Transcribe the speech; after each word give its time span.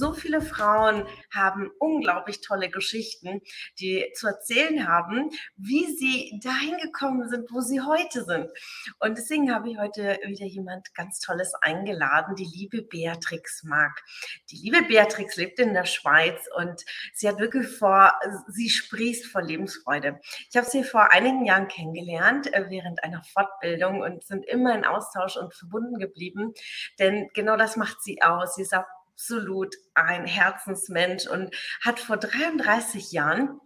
so 0.00 0.14
viele 0.14 0.40
Frauen 0.40 1.06
haben 1.32 1.70
unglaublich 1.78 2.40
tolle 2.40 2.70
Geschichten, 2.70 3.42
die 3.78 4.10
zu 4.14 4.26
erzählen 4.26 4.88
haben, 4.88 5.30
wie 5.56 5.86
sie 5.94 6.40
dahin 6.42 6.78
gekommen 6.78 7.28
sind, 7.28 7.52
wo 7.52 7.60
sie 7.60 7.82
heute 7.82 8.24
sind. 8.24 8.50
Und 8.98 9.18
deswegen 9.18 9.54
habe 9.54 9.70
ich 9.70 9.78
heute 9.78 10.18
wieder 10.24 10.46
jemand 10.46 10.94
ganz 10.94 11.20
Tolles 11.20 11.52
eingeladen, 11.60 12.34
die 12.34 12.48
liebe 12.50 12.82
Beatrix 12.82 13.62
Mark. 13.62 14.02
Die 14.50 14.56
liebe 14.56 14.82
Beatrix 14.82 15.36
lebt 15.36 15.58
in 15.58 15.74
der 15.74 15.84
Schweiz 15.84 16.48
und 16.56 16.82
sie 17.12 17.28
hat 17.28 17.38
wirklich 17.38 17.68
vor, 17.68 18.14
sie 18.48 18.70
sprießt 18.70 19.26
vor 19.26 19.42
Lebensfreude. 19.42 20.18
Ich 20.48 20.56
habe 20.56 20.66
sie 20.66 20.82
vor 20.82 21.12
einigen 21.12 21.44
Jahren 21.44 21.68
kennengelernt 21.68 22.52
äh, 22.54 22.70
während 22.70 23.04
einer 23.04 23.22
Fortbildung 23.22 24.00
und 24.00 24.24
sind 24.24 24.46
immer 24.46 24.74
in 24.74 24.86
Austausch 24.86 25.36
und 25.36 25.54
verbunden 25.54 25.98
geblieben, 25.98 26.54
denn 26.98 27.28
genau 27.34 27.58
das 27.58 27.76
macht 27.76 28.02
sie 28.02 28.22
aus. 28.22 28.54
Sie 28.54 28.64
auch 28.74 28.84
absolut 29.20 29.74
ein 29.94 30.24
Herzensmensch 30.24 31.26
und 31.26 31.54
hat 31.84 32.00
vor 32.00 32.16
33 32.16 33.12
Jahren 33.12 33.60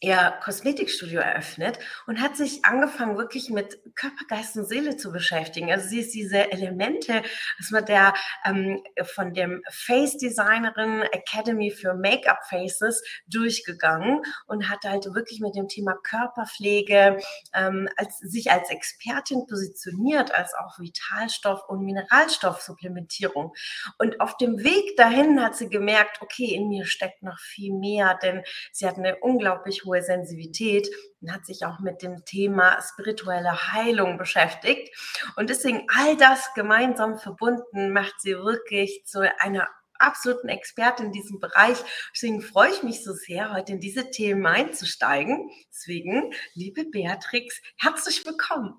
ihr 0.00 0.34
Kosmetikstudio 0.42 1.20
eröffnet 1.20 1.78
und 2.06 2.20
hat 2.22 2.34
sich 2.34 2.64
angefangen, 2.64 3.18
wirklich 3.18 3.50
mit 3.50 3.78
Körper, 3.94 4.24
Geist 4.28 4.56
und 4.56 4.64
Seele 4.64 4.96
zu 4.96 5.12
beschäftigen. 5.12 5.70
Also 5.70 5.88
sie 5.88 6.00
ist 6.00 6.14
diese 6.14 6.50
Elemente, 6.50 7.22
was 7.58 7.70
man 7.70 7.84
der 7.84 8.14
ähm, 8.46 8.82
von 9.04 9.34
dem 9.34 9.62
Face 9.70 10.16
Designerin 10.16 11.02
Academy 11.12 11.70
für 11.70 11.92
Make-up 11.92 12.38
Faces 12.48 13.02
durchgegangen 13.26 14.22
und 14.46 14.70
hat 14.70 14.84
halt 14.84 15.04
wirklich 15.14 15.40
mit 15.40 15.54
dem 15.54 15.68
Thema 15.68 15.94
Körperpflege 16.02 17.18
ähm, 17.54 17.88
als, 17.96 18.18
sich 18.18 18.50
als 18.50 18.70
Expertin 18.70 19.46
positioniert, 19.46 20.34
als 20.34 20.54
auch 20.54 20.78
Vitalstoff- 20.78 21.68
und 21.68 21.84
Mineralstoffsupplementierung. 21.84 23.52
Und 23.98 24.18
auf 24.20 24.38
dem 24.38 24.64
Weg 24.64 24.96
dahin 24.96 25.42
hat 25.42 25.56
sie 25.56 25.68
gemerkt, 25.68 26.22
okay, 26.22 26.54
in 26.54 26.68
mir 26.68 26.86
steckt 26.86 27.22
noch 27.22 27.38
viel 27.38 27.74
mehr, 27.74 28.18
denn 28.22 28.42
sie 28.72 28.86
hat 28.86 28.96
eine 28.96 29.16
unglaublich 29.18 29.84
hohe 29.84 29.89
hohe 29.90 30.02
Sensibilität 30.02 30.88
und 31.20 31.32
hat 31.32 31.44
sich 31.44 31.64
auch 31.64 31.80
mit 31.80 32.02
dem 32.02 32.24
Thema 32.24 32.78
spirituelle 32.80 33.72
Heilung 33.72 34.18
beschäftigt. 34.18 34.96
Und 35.36 35.50
deswegen 35.50 35.86
all 35.94 36.16
das 36.16 36.54
gemeinsam 36.54 37.18
verbunden 37.18 37.92
macht 37.92 38.14
sie 38.20 38.34
wirklich 38.36 39.02
zu 39.04 39.20
einer 39.40 39.68
absoluten 39.98 40.48
Expertin 40.48 41.06
in 41.06 41.12
diesem 41.12 41.40
Bereich. 41.40 41.76
Deswegen 42.14 42.40
freue 42.40 42.70
ich 42.70 42.82
mich 42.82 43.04
so 43.04 43.12
sehr, 43.12 43.52
heute 43.52 43.72
in 43.72 43.80
diese 43.80 44.10
Themen 44.10 44.46
einzusteigen. 44.46 45.50
Deswegen, 45.70 46.32
liebe 46.54 46.84
Beatrix, 46.84 47.60
herzlich 47.76 48.24
willkommen. 48.24 48.74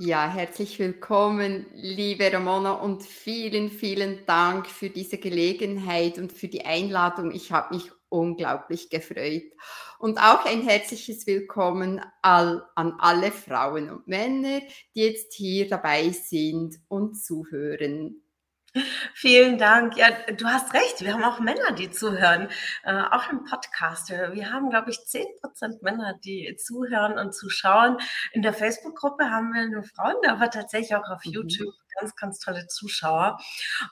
Ja, 0.00 0.32
herzlich 0.32 0.78
willkommen, 0.78 1.66
liebe 1.72 2.32
Ramona, 2.32 2.72
und 2.74 3.02
vielen, 3.02 3.68
vielen 3.68 4.24
Dank 4.26 4.68
für 4.68 4.90
diese 4.90 5.18
Gelegenheit 5.18 6.18
und 6.18 6.32
für 6.32 6.46
die 6.46 6.64
Einladung. 6.64 7.32
Ich 7.32 7.50
habe 7.50 7.74
mich 7.74 7.90
unglaublich 8.08 8.90
gefreut. 8.90 9.52
Und 9.98 10.18
auch 10.18 10.44
ein 10.44 10.62
herzliches 10.62 11.26
Willkommen 11.26 12.00
all, 12.22 12.66
an 12.74 12.94
alle 12.98 13.32
Frauen 13.32 13.90
und 13.90 14.06
Männer, 14.06 14.60
die 14.94 15.02
jetzt 15.02 15.34
hier 15.34 15.68
dabei 15.68 16.10
sind 16.10 16.76
und 16.88 17.14
zuhören. 17.14 18.22
Vielen 19.14 19.58
Dank. 19.58 19.96
Ja, 19.96 20.08
du 20.36 20.46
hast 20.46 20.74
recht. 20.74 21.00
Wir 21.00 21.14
haben 21.14 21.24
auch 21.24 21.40
Männer, 21.40 21.72
die 21.72 21.90
zuhören, 21.90 22.48
äh, 22.84 23.02
auch 23.10 23.30
im 23.30 23.44
Podcast. 23.44 24.10
Wir 24.10 24.52
haben, 24.52 24.70
glaube 24.70 24.90
ich, 24.90 25.04
10 25.04 25.24
Prozent 25.40 25.82
Männer, 25.82 26.14
die 26.22 26.54
zuhören 26.56 27.18
und 27.18 27.34
zuschauen. 27.34 27.96
In 28.32 28.42
der 28.42 28.52
Facebook-Gruppe 28.52 29.30
haben 29.30 29.52
wir 29.52 29.68
nur 29.68 29.84
Frauen, 29.84 30.16
aber 30.28 30.50
tatsächlich 30.50 30.94
auch 30.94 31.08
auf 31.08 31.24
mhm. 31.24 31.32
YouTube 31.32 31.74
ganz, 31.98 32.16
ganz 32.16 32.38
tolle 32.38 32.66
Zuschauer. 32.66 33.38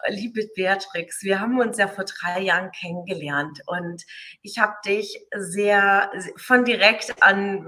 Liebe 0.08 0.48
Beatrix, 0.54 1.22
wir 1.22 1.40
haben 1.40 1.58
uns 1.60 1.78
ja 1.78 1.88
vor 1.88 2.04
drei 2.04 2.40
Jahren 2.40 2.70
kennengelernt 2.72 3.60
und 3.66 4.02
ich 4.42 4.58
habe 4.58 4.74
dich 4.84 5.26
sehr 5.34 6.10
von 6.36 6.64
direkt 6.64 7.22
an 7.22 7.66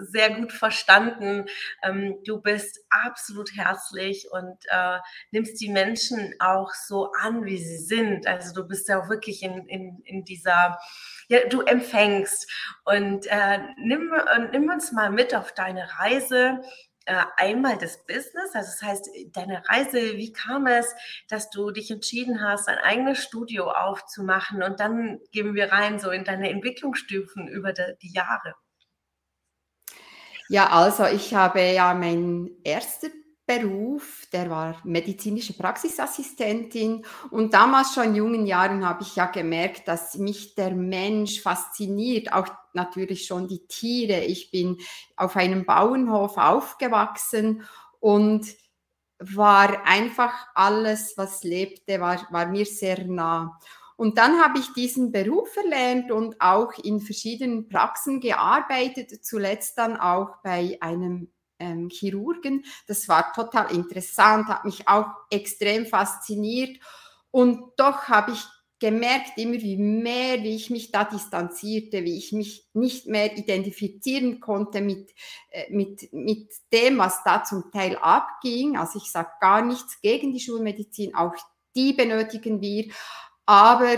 sehr 0.00 0.30
gut 0.30 0.52
verstanden. 0.52 1.46
Ähm, 1.82 2.18
du 2.24 2.40
bist 2.40 2.80
absolut 2.90 3.56
herzlich 3.56 4.28
und 4.30 4.56
äh, 4.68 4.98
nimmst 5.30 5.60
die 5.60 5.70
Menschen 5.70 6.34
auch 6.38 6.72
so 6.72 7.10
an, 7.20 7.44
wie 7.44 7.58
sie 7.58 7.78
sind. 7.78 8.26
Also 8.26 8.54
du 8.54 8.66
bist 8.66 8.88
ja 8.88 9.00
auch 9.00 9.08
wirklich 9.08 9.42
in, 9.42 9.66
in, 9.66 10.00
in 10.04 10.24
dieser, 10.24 10.78
ja, 11.28 11.46
du 11.48 11.62
empfängst 11.62 12.50
und 12.84 13.26
äh, 13.26 13.58
nimm, 13.78 14.12
nimm 14.52 14.68
uns 14.68 14.92
mal 14.92 15.10
mit 15.10 15.34
auf 15.34 15.52
deine 15.52 15.88
Reise 15.98 16.60
äh, 16.60 16.89
einmal 17.06 17.78
das 17.78 18.04
Business, 18.06 18.54
also 18.54 18.70
das 18.70 18.82
heißt, 18.82 19.10
deine 19.32 19.62
Reise, 19.68 20.16
wie 20.16 20.32
kam 20.32 20.66
es, 20.66 20.94
dass 21.28 21.50
du 21.50 21.70
dich 21.70 21.90
entschieden 21.90 22.42
hast, 22.42 22.68
ein 22.68 22.78
eigenes 22.78 23.22
Studio 23.22 23.70
aufzumachen? 23.70 24.62
Und 24.62 24.80
dann 24.80 25.18
gehen 25.32 25.54
wir 25.54 25.72
rein 25.72 25.98
so 25.98 26.10
in 26.10 26.24
deine 26.24 26.50
Entwicklungsstufen 26.50 27.48
über 27.48 27.72
die, 27.72 28.12
Jahre. 28.12 28.54
Ja, 30.48 30.70
also 30.70 31.06
ich 31.06 31.34
habe 31.34 31.62
ja 31.62 31.94
mein 31.94 32.50
erster 32.64 33.08
Beruf, 33.46 34.26
der 34.32 34.48
war 34.48 34.80
medizinische 34.84 35.54
Praxisassistentin. 35.54 37.04
Und 37.30 37.52
damals 37.52 37.94
schon 37.94 38.04
in 38.04 38.14
jungen 38.14 38.46
Jahren 38.46 38.86
habe 38.86 39.02
ich 39.02 39.16
ja 39.16 39.26
gemerkt, 39.26 39.88
dass 39.88 40.16
mich 40.16 40.54
der 40.54 40.70
Mensch 40.70 41.40
fasziniert, 41.40 42.32
auch 42.32 42.46
natürlich 42.74 43.26
schon 43.26 43.48
die 43.48 43.66
Tiere. 43.66 44.24
Ich 44.24 44.50
bin 44.50 44.78
auf 45.16 45.36
einem 45.36 45.64
Bauernhof 45.64 46.36
aufgewachsen 46.36 47.62
und 48.00 48.46
war 49.18 49.86
einfach 49.86 50.32
alles, 50.54 51.14
was 51.16 51.44
lebte, 51.44 52.00
war, 52.00 52.26
war 52.30 52.46
mir 52.46 52.66
sehr 52.66 53.04
nah. 53.04 53.58
Und 53.96 54.16
dann 54.16 54.42
habe 54.42 54.58
ich 54.58 54.72
diesen 54.72 55.12
Beruf 55.12 55.54
erlernt 55.58 56.10
und 56.10 56.40
auch 56.40 56.72
in 56.82 57.00
verschiedenen 57.00 57.68
Praxen 57.68 58.20
gearbeitet, 58.20 59.22
zuletzt 59.22 59.76
dann 59.76 59.98
auch 59.98 60.36
bei 60.42 60.78
einem 60.80 61.30
ähm, 61.58 61.90
Chirurgen. 61.90 62.64
Das 62.86 63.08
war 63.08 63.30
total 63.34 63.70
interessant, 63.72 64.48
hat 64.48 64.64
mich 64.64 64.88
auch 64.88 65.06
extrem 65.30 65.84
fasziniert. 65.84 66.78
Und 67.30 67.74
doch 67.76 68.04
habe 68.08 68.32
ich 68.32 68.42
gemerkt, 68.80 69.36
immer 69.36 69.60
wie 69.60 69.76
mehr, 69.76 70.42
wie 70.42 70.56
ich 70.56 70.70
mich 70.70 70.90
da 70.90 71.04
distanzierte, 71.04 72.02
wie 72.02 72.16
ich 72.16 72.32
mich 72.32 72.66
nicht 72.72 73.06
mehr 73.06 73.36
identifizieren 73.36 74.40
konnte 74.40 74.80
mit, 74.80 75.14
äh, 75.50 75.70
mit, 75.70 76.12
mit 76.12 76.50
dem, 76.72 76.98
was 76.98 77.22
da 77.22 77.44
zum 77.44 77.70
Teil 77.70 77.96
abging. 77.96 78.76
Also 78.78 78.98
ich 78.98 79.12
sage 79.12 79.30
gar 79.40 79.62
nichts 79.62 80.00
gegen 80.00 80.32
die 80.32 80.40
Schulmedizin, 80.40 81.14
auch 81.14 81.34
die 81.76 81.92
benötigen 81.92 82.60
wir. 82.60 82.86
Aber 83.44 83.96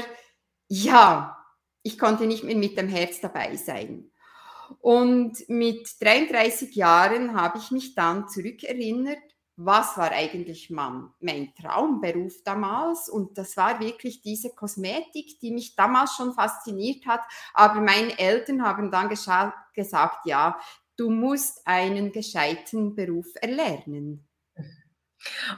ja, 0.69 1.39
ich 1.83 1.99
konnte 1.99 2.27
nicht 2.27 2.43
mehr 2.43 2.57
mit 2.57 2.77
dem 2.77 2.89
Herz 2.89 3.21
dabei 3.21 3.57
sein. 3.57 4.11
Und 4.81 5.49
mit 5.49 5.89
33 6.01 6.75
Jahren 6.75 7.35
habe 7.35 7.59
ich 7.59 7.71
mich 7.71 7.95
dann 7.95 8.29
zurückerinnert, 8.29 9.23
was 9.57 9.97
war 9.99 10.11
eigentlich 10.13 10.71
mein, 10.71 11.53
Traumberuf 11.61 12.43
damals? 12.45 13.09
Und 13.09 13.37
das 13.37 13.57
war 13.57 13.81
wirklich 13.81 14.23
diese 14.23 14.55
Kosmetik, 14.55 15.39
die 15.41 15.53
mich 15.53 15.77
damals 15.77 16.15
schon 16.17 16.33
fasziniert 16.33 17.07
hat. 17.07 17.21
Aber 17.55 17.81
meine 17.81 18.19
Eltern 18.19 18.63
haben 18.63 18.91
dann 18.91 19.09
gesagt, 19.09 20.27
ja, 20.27 20.59
du 20.97 21.11
musst 21.11 21.67
einen 21.67 22.13
gescheiten 22.13 22.95
Beruf 22.95 23.27
erlernen. 23.41 24.27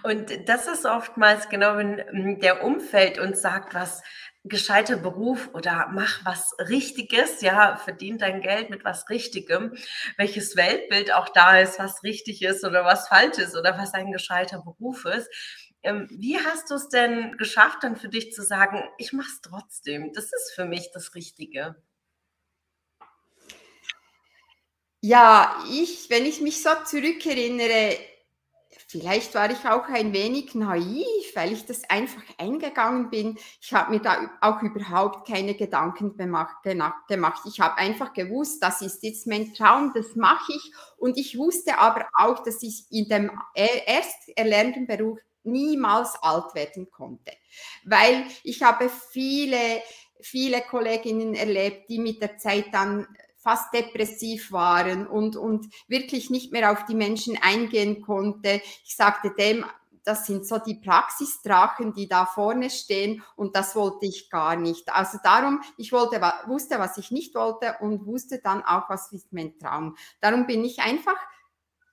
Und 0.02 0.48
das 0.48 0.66
ist 0.66 0.84
oftmals 0.84 1.48
genau, 1.48 1.76
wenn 1.76 1.98
hm, 1.98 2.38
der 2.40 2.64
Umfeld 2.64 3.18
uns 3.18 3.40
sagt, 3.40 3.74
was 3.74 4.02
gescheiter 4.44 4.96
Beruf 4.98 5.48
oder 5.54 5.88
mach 5.92 6.24
was 6.24 6.54
Richtiges, 6.58 7.40
ja, 7.40 7.76
verdien 7.76 8.18
dein 8.18 8.42
Geld 8.42 8.68
mit 8.68 8.84
was 8.84 9.08
Richtigem, 9.08 9.74
welches 10.18 10.54
Weltbild 10.54 11.12
auch 11.12 11.30
da 11.30 11.58
ist, 11.58 11.78
was 11.78 12.02
richtig 12.02 12.42
ist 12.42 12.64
oder 12.64 12.84
was 12.84 13.08
falsch 13.08 13.38
ist 13.38 13.56
oder 13.56 13.78
was 13.78 13.94
ein 13.94 14.12
gescheiter 14.12 14.62
Beruf 14.62 15.06
ist. 15.06 15.30
Ähm, 15.82 16.08
wie 16.10 16.38
hast 16.38 16.70
du 16.70 16.74
es 16.74 16.88
denn 16.88 17.36
geschafft, 17.38 17.78
dann 17.82 17.96
für 17.96 18.08
dich 18.08 18.32
zu 18.32 18.42
sagen, 18.42 18.82
ich 18.98 19.12
mache 19.12 19.28
es 19.28 19.40
trotzdem, 19.40 20.12
das 20.12 20.26
ist 20.26 20.52
für 20.54 20.66
mich 20.66 20.90
das 20.92 21.14
Richtige? 21.14 21.76
Ja, 25.00 25.62
ich, 25.70 26.08
wenn 26.08 26.24
ich 26.24 26.40
mich 26.40 26.62
so 26.62 26.70
zurückerinnere, 26.86 27.98
Vielleicht 28.94 29.34
war 29.34 29.50
ich 29.50 29.68
auch 29.68 29.88
ein 29.88 30.12
wenig 30.12 30.54
naiv, 30.54 31.04
weil 31.34 31.52
ich 31.52 31.66
das 31.66 31.82
einfach 31.90 32.22
eingegangen 32.38 33.10
bin. 33.10 33.36
Ich 33.60 33.74
habe 33.74 33.90
mir 33.90 33.98
da 33.98 34.30
auch 34.40 34.62
überhaupt 34.62 35.26
keine 35.26 35.56
Gedanken 35.56 36.16
gemacht. 36.16 36.58
Ich 37.44 37.58
habe 37.58 37.76
einfach 37.76 38.12
gewusst, 38.12 38.62
das 38.62 38.82
ist 38.82 39.02
jetzt 39.02 39.26
mein 39.26 39.52
Traum, 39.52 39.90
das 39.96 40.14
mache 40.14 40.52
ich. 40.52 40.72
Und 40.96 41.18
ich 41.18 41.36
wusste 41.36 41.76
aber 41.76 42.06
auch, 42.16 42.44
dass 42.44 42.62
ich 42.62 42.84
in 42.90 43.08
dem 43.08 43.32
erst 43.56 44.28
erlernten 44.36 44.86
Beruf 44.86 45.18
niemals 45.42 46.14
alt 46.22 46.54
werden 46.54 46.88
konnte. 46.92 47.32
Weil 47.84 48.24
ich 48.44 48.62
habe 48.62 48.88
viele, 49.10 49.82
viele 50.20 50.60
Kolleginnen 50.60 51.34
erlebt, 51.34 51.90
die 51.90 51.98
mit 51.98 52.22
der 52.22 52.38
Zeit 52.38 52.66
dann 52.70 53.08
fast 53.44 53.72
depressiv 53.72 54.50
waren 54.50 55.06
und, 55.06 55.36
und 55.36 55.68
wirklich 55.86 56.30
nicht 56.30 56.50
mehr 56.50 56.72
auf 56.72 56.86
die 56.86 56.94
Menschen 56.94 57.38
eingehen 57.40 58.00
konnte. 58.00 58.62
Ich 58.84 58.96
sagte 58.96 59.32
dem, 59.38 59.64
das 60.02 60.26
sind 60.26 60.46
so 60.46 60.58
die 60.58 60.74
Praxisdrachen, 60.74 61.94
die 61.94 62.08
da 62.08 62.26
vorne 62.26 62.70
stehen 62.70 63.22
und 63.36 63.56
das 63.56 63.74
wollte 63.74 64.06
ich 64.06 64.30
gar 64.30 64.56
nicht. 64.56 64.92
Also 64.92 65.18
darum, 65.22 65.62
ich 65.76 65.92
wollte, 65.92 66.20
wusste, 66.46 66.78
was 66.78 66.98
ich 66.98 67.10
nicht 67.10 67.34
wollte 67.34 67.76
und 67.80 68.06
wusste 68.06 68.40
dann 68.42 68.62
auch, 68.62 68.88
was 68.88 69.12
ist 69.12 69.32
mein 69.32 69.58
Traum. 69.58 69.96
Darum 70.20 70.46
bin 70.46 70.64
ich 70.64 70.80
einfach 70.80 71.16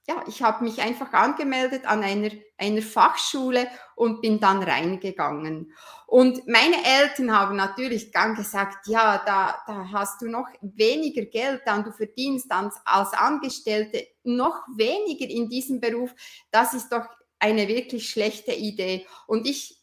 ja, 0.08 0.24
ich 0.28 0.42
habe 0.42 0.64
mich 0.64 0.82
einfach 0.82 1.14
angemeldet 1.14 1.86
an 1.86 2.04
einer, 2.04 2.32
einer 2.58 2.82
Fachschule 2.82 3.68
und 3.96 4.22
bin 4.22 4.40
dann 4.40 4.64
reingegangen. 4.64 5.74
Und 6.08 6.48
meine 6.48 6.84
Eltern 6.84 7.32
haben 7.38 7.56
natürlich 7.56 8.12
dann 8.12 8.36
gesagt, 8.36 8.88
ja, 8.88 9.22
da, 9.26 9.62
da 9.68 9.92
hast 9.92 10.22
du 10.22 10.28
noch 10.28 10.48
weniger 10.62 11.26
Geld, 11.26 11.62
dann 11.66 11.84
du 11.84 11.92
verdienst 11.92 12.52
als, 12.52 12.76
als 12.84 13.14
Angestellte 13.14 14.08
noch 14.24 14.60
weniger 14.76 15.30
in 15.30 15.50
diesem 15.50 15.80
Beruf. 15.80 16.14
Das 16.50 16.74
ist 16.74 16.92
doch 16.92 17.06
eine 17.40 17.68
wirklich 17.68 18.10
schlechte 18.10 18.54
Idee. 18.54 19.08
Und 19.28 19.48
ich 19.48 19.82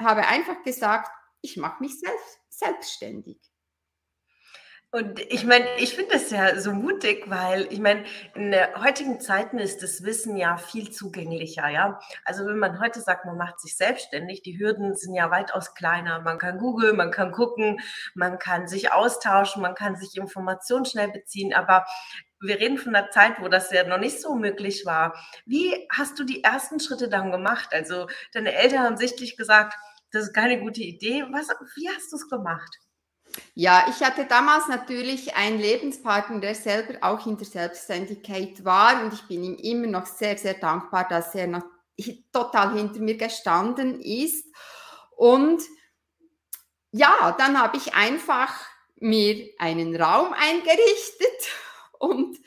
habe 0.00 0.26
einfach 0.26 0.62
gesagt, 0.62 1.10
ich 1.42 1.56
mache 1.56 1.82
mich 1.82 1.98
selbst, 2.00 2.38
selbstständig. 2.48 3.38
Und 4.90 5.20
ich 5.20 5.44
meine, 5.44 5.66
ich 5.76 5.94
finde 5.94 6.12
das 6.14 6.30
ja 6.30 6.58
so 6.58 6.72
mutig, 6.72 7.24
weil 7.28 7.70
ich 7.70 7.78
meine, 7.78 8.04
in 8.34 8.50
der 8.50 8.82
heutigen 8.82 9.20
Zeiten 9.20 9.58
ist 9.58 9.82
das 9.82 10.02
Wissen 10.02 10.34
ja 10.38 10.56
viel 10.56 10.90
zugänglicher, 10.90 11.68
ja. 11.68 12.00
Also 12.24 12.46
wenn 12.46 12.58
man 12.58 12.80
heute 12.80 13.00
sagt, 13.02 13.26
man 13.26 13.36
macht 13.36 13.60
sich 13.60 13.76
selbstständig, 13.76 14.40
die 14.40 14.58
Hürden 14.58 14.94
sind 14.96 15.12
ja 15.12 15.30
weitaus 15.30 15.74
kleiner. 15.74 16.20
Man 16.22 16.38
kann 16.38 16.56
googeln, 16.56 16.96
man 16.96 17.10
kann 17.10 17.32
gucken, 17.32 17.80
man 18.14 18.38
kann 18.38 18.66
sich 18.66 18.90
austauschen, 18.90 19.60
man 19.60 19.74
kann 19.74 19.96
sich 19.96 20.16
Informationen 20.16 20.86
schnell 20.86 21.10
beziehen, 21.10 21.52
aber 21.52 21.84
wir 22.40 22.58
reden 22.58 22.78
von 22.78 22.96
einer 22.96 23.10
Zeit, 23.10 23.40
wo 23.40 23.48
das 23.48 23.70
ja 23.70 23.84
noch 23.86 23.98
nicht 23.98 24.22
so 24.22 24.36
möglich 24.36 24.86
war. 24.86 25.14
Wie 25.44 25.86
hast 25.92 26.18
du 26.18 26.24
die 26.24 26.42
ersten 26.44 26.80
Schritte 26.80 27.10
dann 27.10 27.30
gemacht? 27.30 27.74
Also 27.74 28.06
deine 28.32 28.54
Eltern 28.54 28.84
haben 28.84 28.96
sichtlich 28.96 29.36
gesagt, 29.36 29.74
das 30.12 30.24
ist 30.24 30.32
keine 30.34 30.60
gute 30.60 30.80
Idee. 30.80 31.26
Was, 31.30 31.48
wie 31.76 31.90
hast 31.90 32.10
du 32.10 32.16
es 32.16 32.30
gemacht? 32.30 32.87
Ja, 33.54 33.86
ich 33.88 34.04
hatte 34.04 34.24
damals 34.26 34.68
natürlich 34.68 35.34
einen 35.34 35.58
Lebenspartner, 35.58 36.40
der 36.40 36.54
selber 36.54 36.98
auch 37.02 37.26
in 37.26 37.36
der 37.36 37.46
Selbstständigkeit 37.46 38.64
war 38.64 39.02
und 39.02 39.12
ich 39.12 39.22
bin 39.22 39.42
ihm 39.42 39.56
immer 39.56 39.86
noch 39.86 40.06
sehr, 40.06 40.36
sehr 40.38 40.54
dankbar, 40.54 41.06
dass 41.08 41.34
er 41.34 41.46
noch 41.46 41.64
total 42.32 42.74
hinter 42.74 43.00
mir 43.00 43.16
gestanden 43.16 44.00
ist. 44.00 44.46
Und 45.16 45.62
ja, 46.92 47.34
dann 47.38 47.60
habe 47.60 47.76
ich 47.76 47.94
einfach 47.94 48.54
mir 48.96 49.50
einen 49.58 50.00
Raum 50.00 50.32
eingerichtet 50.32 51.48
und 51.98 52.38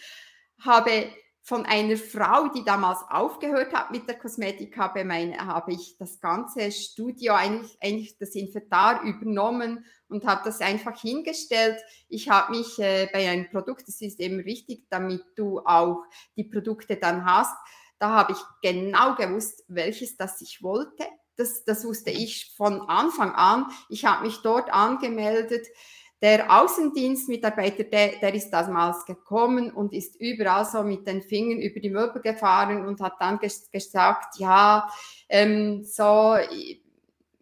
habe 0.63 1.11
von 1.51 1.65
einer 1.65 1.97
Frau, 1.97 2.47
die 2.47 2.63
damals 2.63 2.99
aufgehört 3.09 3.73
hat 3.73 3.91
mit 3.91 4.07
der 4.07 4.17
Kosmetik, 4.17 4.77
habe, 4.77 5.03
meine, 5.03 5.37
habe 5.37 5.73
ich 5.73 5.97
das 5.97 6.21
ganze 6.21 6.71
Studio, 6.71 7.33
eigentlich, 7.33 7.77
eigentlich 7.81 8.17
das 8.17 8.35
Inventar 8.35 9.01
übernommen 9.03 9.83
und 10.07 10.25
habe 10.25 10.43
das 10.45 10.61
einfach 10.61 10.97
hingestellt. 10.97 11.77
Ich 12.07 12.29
habe 12.29 12.55
mich 12.55 12.79
äh, 12.79 13.09
bei 13.11 13.29
einem 13.29 13.49
Produkt, 13.49 13.85
das 13.85 13.99
ist 13.99 14.21
eben 14.21 14.45
wichtig, 14.45 14.85
damit 14.89 15.25
du 15.35 15.59
auch 15.59 16.05
die 16.37 16.45
Produkte 16.45 16.95
dann 16.95 17.25
hast, 17.25 17.57
da 17.99 18.11
habe 18.11 18.31
ich 18.31 18.39
genau 18.61 19.15
gewusst, 19.15 19.65
welches 19.67 20.15
das 20.15 20.39
ich 20.39 20.63
wollte. 20.63 21.03
Das, 21.35 21.65
das 21.65 21.83
wusste 21.83 22.11
ich 22.11 22.53
von 22.55 22.79
Anfang 22.83 23.33
an. 23.33 23.65
Ich 23.89 24.05
habe 24.05 24.25
mich 24.25 24.37
dort 24.37 24.71
angemeldet 24.71 25.67
der 26.21 26.61
Außendienstmitarbeiter, 26.61 27.83
der, 27.85 28.19
der 28.19 28.33
ist 28.33 28.51
damals 28.51 29.05
gekommen 29.05 29.71
und 29.71 29.91
ist 29.93 30.15
überall 30.21 30.65
so 30.65 30.83
mit 30.83 31.07
den 31.07 31.23
Fingern 31.23 31.59
über 31.59 31.79
die 31.79 31.89
Möbel 31.89 32.21
gefahren 32.21 32.85
und 32.85 33.01
hat 33.01 33.15
dann 33.19 33.39
ges 33.39 33.71
gesagt, 33.71 34.37
ja, 34.37 34.87
ähm, 35.29 35.83
so 35.83 36.35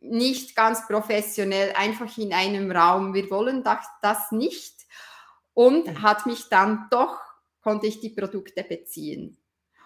nicht 0.01 0.55
ganz 0.55 0.87
professionell, 0.87 1.73
einfach 1.75 2.17
in 2.17 2.33
einem 2.33 2.71
Raum, 2.71 3.13
wir 3.13 3.29
wollen 3.29 3.63
das, 3.63 3.85
das 4.01 4.31
nicht. 4.31 4.75
Und 5.53 6.01
hat 6.01 6.25
mich 6.25 6.47
dann 6.49 6.87
doch, 6.89 7.19
konnte 7.61 7.87
ich 7.87 7.99
die 7.99 8.11
Produkte 8.11 8.63
beziehen. 8.63 9.37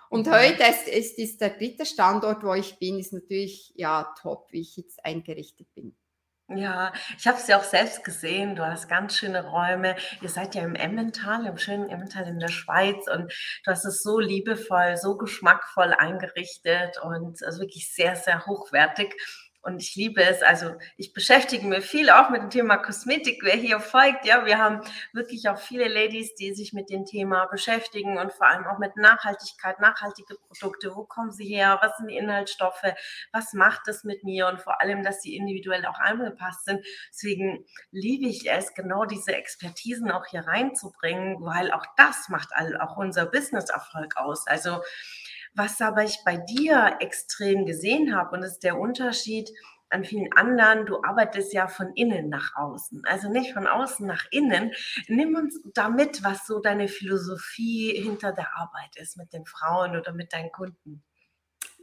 Und 0.10 0.28
okay. 0.28 0.50
heute 0.52 0.70
ist, 0.70 0.88
ist, 0.88 1.18
ist 1.18 1.42
der 1.42 1.50
dritte 1.50 1.88
Standort, 1.88 2.44
wo 2.44 2.54
ich 2.54 2.78
bin, 2.78 3.00
ist 3.00 3.14
natürlich 3.14 3.74
ja 3.76 4.14
top, 4.22 4.52
wie 4.52 4.62
ich 4.62 4.78
jetzt 4.78 5.04
eingerichtet 5.04 5.74
bin. 5.74 5.96
Ja, 6.50 6.92
ich 7.18 7.26
habe 7.26 7.38
es 7.38 7.48
ja 7.48 7.58
auch 7.58 7.64
selbst 7.64 8.04
gesehen. 8.04 8.56
Du 8.56 8.66
hast 8.66 8.90
ganz 8.90 9.16
schöne 9.18 9.46
Räume. 9.48 9.96
Ihr 10.22 10.28
seid 10.30 10.56
ja 10.56 10.62
im 10.64 10.76
Emmental, 10.76 11.46
im 11.46 11.58
schönen 11.58 11.90
Emmental 11.90 12.28
in 12.28 12.38
der 12.40 12.50
Schweiz 12.50 13.08
und 13.08 13.32
du 13.64 13.72
hast 13.72 13.86
es 13.86 14.04
so 14.04 14.20
liebevoll, 14.20 14.98
so 14.98 15.16
geschmackvoll 15.18 15.94
eingerichtet 15.94 16.98
und 17.02 17.42
also 17.44 17.62
wirklich 17.62 17.94
sehr, 17.94 18.16
sehr 18.18 18.46
hochwertig. 18.46 19.16
Und 19.66 19.82
ich 19.82 19.96
liebe 19.96 20.22
es. 20.22 20.42
Also 20.42 20.76
ich 20.98 21.14
beschäftige 21.14 21.66
mich 21.66 21.86
viel 21.86 22.10
auch 22.10 22.30
mit 22.30 22.42
dem 22.42 22.50
Thema 22.50 22.76
Kosmetik. 22.76 23.44
Wer 23.44 23.56
hier 23.56 23.80
folgt, 23.80 24.26
ja, 24.26 24.46
wir 24.46 24.58
haben 24.58 24.82
wirklich 25.14 25.48
auch 25.48 25.58
viele 25.58 25.88
Ladies, 25.88 26.36
die 26.36 26.54
sich 26.54 26.74
mit 26.74 26.90
dem 26.90 27.06
Thema 27.06 27.46
beschäftigen 27.46 28.18
und 28.18 28.34
vor 28.34 28.48
allem 28.48 28.68
auch 28.68 28.78
mit 28.78 28.98
Nachhaltigkeit, 28.98 29.80
nachhaltige 29.80 30.36
Produkte. 30.36 30.94
Wo 30.96 31.06
kommen 31.06 31.32
sie 31.32 31.46
her? 31.46 31.80
Was 31.82 31.96
sind 31.96 32.10
die 32.10 32.18
Inhaltsstoffe? 32.18 32.84
Was 33.32 33.54
macht 33.54 33.88
es 33.88 34.04
mit 34.04 34.26
mir? 34.26 34.48
Und 34.48 34.60
vor 34.60 34.82
allem, 34.82 35.02
dass 35.02 35.22
sie 35.22 35.38
individuell 35.38 35.86
auch 35.86 36.00
angepasst 36.00 36.66
sind. 36.66 36.86
Deswegen 37.10 37.66
liebe 37.92 38.28
ich 38.28 38.52
es, 38.52 38.74
genau 38.74 39.06
diese 39.06 39.34
Expertisen 39.34 40.12
auch 40.12 40.26
hier 40.26 40.42
reinzubringen, 40.42 41.38
weil 41.40 41.72
auch 41.72 41.86
das 41.96 42.28
macht 42.28 42.50
auch 42.82 42.98
unser 42.98 43.26
Business-Erfolg 43.28 44.18
aus. 44.18 44.46
Also 44.46 44.82
was 45.56 45.82
aber 45.82 46.04
ich 46.04 46.20
bei 46.26 46.38
dir 46.38 46.98
extrem 47.00 47.66
gesehen 47.66 48.16
habe, 48.16 48.36
und 48.36 48.42
das 48.42 48.54
ist 48.54 48.64
der 48.64 48.80
Unterschied 48.80 49.50
an 49.90 50.04
vielen 50.04 50.34
anderen, 50.34 50.86
du 50.86 51.04
arbeitest 51.04 51.54
ja 51.54 51.68
von 51.68 51.94
innen 51.94 52.28
nach 52.30 52.56
außen, 52.56 53.04
also 53.06 53.30
nicht 53.30 53.54
von 53.54 53.68
außen 53.68 54.08
nach 54.08 54.26
innen. 54.32 54.72
Nimm 55.08 55.36
uns 55.36 55.62
damit, 55.76 56.24
was 56.24 56.48
so 56.48 56.60
deine 56.60 56.88
Philosophie 56.88 57.94
hinter 58.02 58.32
der 58.34 58.58
Arbeit 58.58 58.96
ist 58.96 59.18
mit 59.18 59.32
den 59.34 59.46
Frauen 59.46 59.96
oder 59.96 60.12
mit 60.12 60.34
deinen 60.34 60.52
Kunden. 60.52 61.04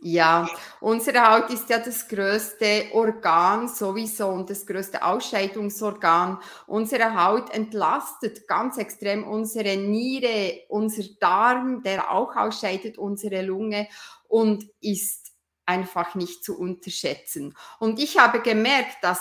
Ja, 0.02 0.49
unsere 0.81 1.21
Haut 1.30 1.50
ist 1.50 1.69
ja 1.69 1.78
das 1.78 2.09
größte 2.09 2.87
Organ 2.92 3.69
sowieso 3.69 4.28
und 4.28 4.49
das 4.49 4.64
größte 4.66 5.04
Ausscheidungsorgan. 5.04 6.38
Unsere 6.66 7.23
Haut 7.23 7.50
entlastet 7.50 8.49
ganz 8.49 8.78
extrem 8.78 9.25
unsere 9.25 9.76
Niere, 9.76 10.61
unser 10.71 11.02
Darm, 11.21 11.83
der 11.83 12.11
auch 12.11 12.35
ausscheidet, 12.35 12.97
unsere 12.97 13.42
Lunge 13.42 13.88
und 14.26 14.64
ist 14.80 15.33
einfach 15.66 16.14
nicht 16.14 16.45
zu 16.45 16.59
unterschätzen. 16.59 17.54
Und 17.78 17.99
ich 18.00 18.19
habe 18.19 18.40
gemerkt, 18.40 18.97
dass 19.02 19.21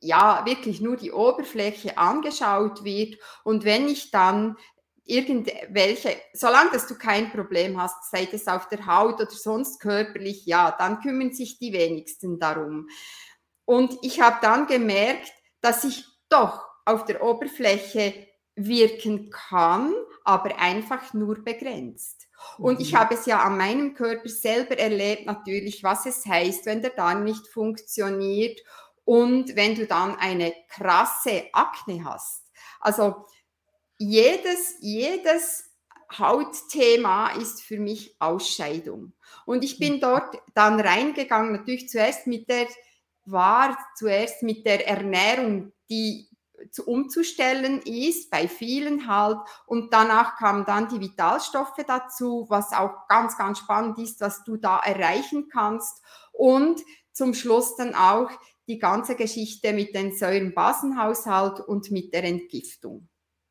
ja 0.00 0.44
wirklich 0.44 0.80
nur 0.82 0.96
die 0.96 1.12
Oberfläche 1.12 1.96
angeschaut 1.96 2.84
wird 2.84 3.16
und 3.44 3.64
wenn 3.64 3.88
ich 3.88 4.10
dann 4.10 4.56
irgendwelche, 5.04 6.16
solange 6.32 6.70
dass 6.70 6.86
du 6.86 6.96
kein 6.96 7.30
Problem 7.32 7.80
hast, 7.80 8.10
sei 8.10 8.28
es 8.32 8.46
auf 8.46 8.68
der 8.68 8.86
Haut 8.86 9.20
oder 9.20 9.30
sonst 9.30 9.80
körperlich, 9.80 10.46
ja, 10.46 10.70
dann 10.78 11.00
kümmern 11.00 11.32
sich 11.32 11.58
die 11.58 11.72
wenigsten 11.72 12.38
darum. 12.38 12.88
Und 13.64 13.96
ich 14.02 14.20
habe 14.20 14.38
dann 14.42 14.66
gemerkt, 14.66 15.32
dass 15.60 15.84
ich 15.84 16.04
doch 16.28 16.62
auf 16.84 17.04
der 17.04 17.22
Oberfläche 17.22 18.14
wirken 18.54 19.30
kann, 19.30 19.92
aber 20.24 20.58
einfach 20.58 21.14
nur 21.14 21.42
begrenzt. 21.42 22.28
Und 22.58 22.80
ich 22.80 22.92
mhm. 22.92 22.98
habe 22.98 23.14
es 23.14 23.26
ja 23.26 23.42
an 23.42 23.56
meinem 23.56 23.94
Körper 23.94 24.28
selber 24.28 24.78
erlebt, 24.78 25.26
natürlich, 25.26 25.82
was 25.82 26.06
es 26.06 26.26
heißt, 26.26 26.66
wenn 26.66 26.82
der 26.82 26.90
Darm 26.90 27.24
nicht 27.24 27.46
funktioniert 27.48 28.60
und 29.04 29.56
wenn 29.56 29.74
du 29.74 29.86
dann 29.86 30.16
eine 30.16 30.54
krasse 30.68 31.44
Akne 31.52 32.04
hast. 32.04 32.50
Also 32.80 33.26
jedes, 34.02 34.76
jedes 34.80 35.64
Hautthema 36.18 37.28
ist 37.30 37.62
für 37.62 37.78
mich 37.78 38.16
Ausscheidung. 38.18 39.12
Und 39.46 39.64
ich 39.64 39.78
bin 39.78 39.94
mhm. 39.94 40.00
dort 40.00 40.36
dann 40.54 40.80
reingegangen, 40.80 41.52
natürlich 41.52 41.88
zuerst 41.88 42.26
mit 42.26 42.48
der, 42.48 42.66
war 43.24 43.78
zuerst 43.96 44.42
mit 44.42 44.66
der 44.66 44.86
Ernährung, 44.86 45.72
die 45.88 46.28
zu, 46.70 46.84
umzustellen 46.84 47.80
ist, 47.82 48.30
bei 48.30 48.48
vielen 48.48 49.06
halt. 49.06 49.38
Und 49.66 49.92
danach 49.92 50.36
kamen 50.36 50.64
dann 50.64 50.88
die 50.88 51.00
Vitalstoffe 51.00 51.82
dazu, 51.86 52.46
was 52.48 52.72
auch 52.72 53.08
ganz, 53.08 53.36
ganz 53.36 53.58
spannend 53.58 53.98
ist, 53.98 54.20
was 54.20 54.44
du 54.44 54.56
da 54.56 54.78
erreichen 54.78 55.48
kannst. 55.48 56.02
Und 56.32 56.80
zum 57.12 57.34
Schluss 57.34 57.76
dann 57.76 57.94
auch 57.94 58.30
die 58.68 58.78
ganze 58.78 59.16
Geschichte 59.16 59.72
mit 59.72 59.94
dem 59.94 60.12
Säurenbasenhaushalt 60.12 61.60
und 61.60 61.90
mit 61.90 62.14
der 62.14 62.24
Entgiftung. 62.24 63.08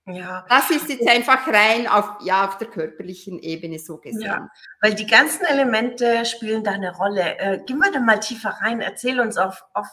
Ja. 0.08 0.46
Das 0.50 0.72
ist 0.72 0.90
jetzt 0.90 1.08
einfach 1.08 1.48
rein 1.48 1.88
auf, 1.88 2.10
ja, 2.22 2.48
auf 2.48 2.58
der 2.58 2.68
körperlichen 2.68 3.38
Ebene 3.38 3.78
so 3.78 3.98
gesehen. 3.98 4.22
Ja, 4.22 4.50
weil 4.82 4.96
die 4.96 5.06
ganzen 5.06 5.46
Elemente 5.46 6.26
spielen 6.26 6.64
da 6.64 6.72
eine 6.72 6.96
Rolle. 6.96 7.38
Äh, 7.38 7.60
gehen 7.66 7.78
wir 7.78 7.92
da 7.92 8.00
mal 8.00 8.20
tiefer 8.20 8.50
rein. 8.62 8.82
Erzähl 8.82 9.20
uns 9.20 9.38
auf, 9.38 9.64
auf, 9.76 9.86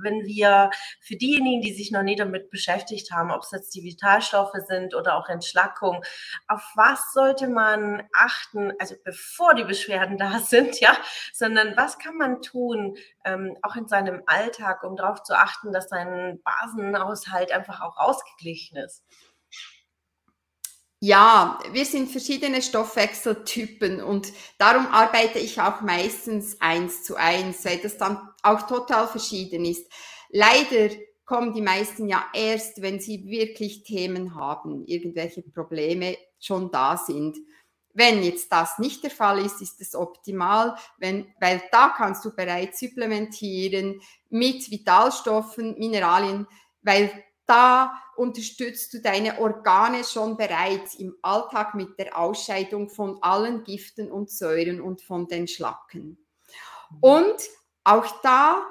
wenn 0.00 0.24
wir 0.24 0.70
für 1.00 1.16
diejenigen, 1.16 1.60
die 1.60 1.72
sich 1.72 1.90
noch 1.90 2.04
nie 2.04 2.14
damit 2.14 2.50
beschäftigt 2.50 3.10
haben, 3.10 3.32
ob 3.32 3.42
es 3.42 3.50
jetzt 3.50 3.74
die 3.74 3.82
Vitalstoffe 3.82 4.54
sind 4.68 4.94
oder 4.94 5.16
auch 5.16 5.28
Entschlackung, 5.28 6.04
auf 6.46 6.62
was 6.76 7.12
sollte 7.12 7.48
man 7.48 8.04
achten, 8.14 8.72
also 8.78 8.94
bevor 9.02 9.54
die 9.54 9.64
Beschwerden 9.64 10.18
da 10.18 10.38
sind, 10.38 10.78
ja, 10.78 10.96
sondern 11.32 11.76
was 11.76 11.98
kann 11.98 12.16
man 12.16 12.42
tun, 12.42 12.96
ähm, 13.24 13.56
auch 13.62 13.74
in 13.74 13.88
seinem 13.88 14.22
Alltag, 14.26 14.84
um 14.84 14.94
darauf 14.94 15.24
zu 15.24 15.36
achten, 15.36 15.72
dass 15.72 15.88
sein 15.88 16.40
Basenhaushalt 16.44 17.50
einfach 17.50 17.80
auch 17.80 17.96
ausgeglichen 17.96 18.76
ist? 18.76 19.02
Ja, 21.00 21.60
wir 21.70 21.84
sind 21.84 22.10
verschiedene 22.10 22.60
Stoffwechseltypen 22.60 24.02
und 24.02 24.32
darum 24.58 24.88
arbeite 24.88 25.38
ich 25.38 25.60
auch 25.60 25.80
meistens 25.80 26.60
eins 26.60 27.04
zu 27.04 27.14
eins, 27.14 27.64
weil 27.64 27.78
das 27.78 27.98
dann 27.98 28.18
auch 28.42 28.62
total 28.66 29.06
verschieden 29.06 29.64
ist. 29.64 29.88
Leider 30.30 30.92
kommen 31.24 31.54
die 31.54 31.62
meisten 31.62 32.08
ja 32.08 32.24
erst, 32.34 32.82
wenn 32.82 32.98
sie 32.98 33.24
wirklich 33.26 33.84
Themen 33.84 34.34
haben, 34.34 34.84
irgendwelche 34.86 35.42
Probleme 35.42 36.16
schon 36.40 36.72
da 36.72 36.96
sind. 36.96 37.36
Wenn 37.94 38.24
jetzt 38.24 38.50
das 38.50 38.80
nicht 38.80 39.04
der 39.04 39.10
Fall 39.12 39.44
ist, 39.44 39.62
ist 39.62 39.80
es 39.80 39.94
optimal, 39.94 40.74
wenn, 40.98 41.32
weil 41.40 41.62
da 41.70 41.90
kannst 41.96 42.24
du 42.24 42.34
bereits 42.34 42.80
supplementieren 42.80 44.00
mit 44.30 44.68
Vitalstoffen, 44.68 45.78
Mineralien, 45.78 46.48
weil 46.82 47.10
da 47.48 48.00
unterstützt 48.16 48.92
du 48.92 49.00
deine 49.00 49.40
Organe 49.40 50.04
schon 50.04 50.36
bereits 50.36 50.94
im 50.96 51.16
Alltag 51.22 51.74
mit 51.74 51.98
der 51.98 52.18
Ausscheidung 52.18 52.90
von 52.90 53.22
allen 53.22 53.64
Giften 53.64 54.10
und 54.10 54.30
Säuren 54.30 54.80
und 54.80 55.02
von 55.02 55.26
den 55.26 55.48
Schlacken. 55.48 56.18
Und 57.00 57.36
auch 57.84 58.20
da 58.22 58.66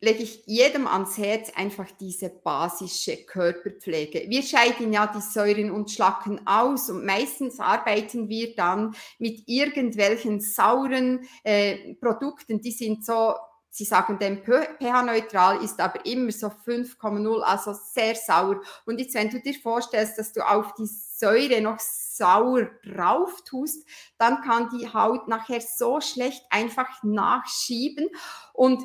lege 0.00 0.24
ich 0.24 0.42
jedem 0.46 0.88
ans 0.88 1.16
Herz 1.16 1.52
einfach 1.54 1.88
diese 1.92 2.28
basische 2.28 3.18
Körperpflege. 3.24 4.24
Wir 4.28 4.42
scheiden 4.42 4.92
ja 4.92 5.06
die 5.06 5.20
Säuren 5.20 5.70
und 5.70 5.90
Schlacken 5.90 6.44
aus 6.44 6.90
und 6.90 7.06
meistens 7.06 7.60
arbeiten 7.60 8.28
wir 8.28 8.54
dann 8.56 8.96
mit 9.18 9.44
irgendwelchen 9.46 10.40
sauren 10.40 11.26
äh, 11.44 11.94
Produkten, 11.94 12.60
die 12.60 12.72
sind 12.72 13.04
so 13.04 13.34
Sie 13.74 13.86
sagen, 13.86 14.18
dem 14.18 14.44
pH-neutral 14.44 15.64
ist 15.64 15.80
aber 15.80 16.04
immer 16.04 16.30
so 16.30 16.48
5,0, 16.48 17.40
also 17.40 17.72
sehr 17.72 18.14
sauer. 18.14 18.60
Und 18.84 19.00
jetzt, 19.00 19.14
wenn 19.14 19.30
du 19.30 19.40
dir 19.40 19.54
vorstellst, 19.54 20.18
dass 20.18 20.34
du 20.34 20.46
auf 20.46 20.74
die 20.74 20.84
Säure 20.84 21.58
noch 21.62 21.78
sauer 21.78 22.68
drauf 22.84 23.42
tust, 23.46 23.88
dann 24.18 24.42
kann 24.42 24.68
die 24.78 24.92
Haut 24.92 25.26
nachher 25.26 25.62
so 25.62 26.02
schlecht 26.02 26.44
einfach 26.50 27.02
nachschieben. 27.02 28.10
Und 28.52 28.82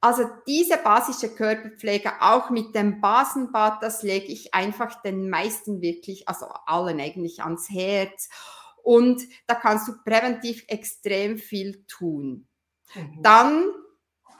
also 0.00 0.22
diese 0.46 0.76
basische 0.76 1.34
Körperpflege, 1.34 2.12
auch 2.20 2.48
mit 2.50 2.76
dem 2.76 3.00
Basenbad, 3.00 3.82
das 3.82 4.04
lege 4.04 4.26
ich 4.26 4.54
einfach 4.54 5.02
den 5.02 5.30
meisten 5.30 5.80
wirklich, 5.80 6.28
also 6.28 6.46
allen 6.66 7.00
eigentlich 7.00 7.42
ans 7.42 7.68
Herz. 7.70 8.28
Und 8.84 9.20
da 9.48 9.56
kannst 9.56 9.88
du 9.88 9.94
präventiv 10.04 10.64
extrem 10.68 11.38
viel 11.38 11.84
tun. 11.86 12.46
Mhm. 12.94 13.22
Dann 13.22 13.68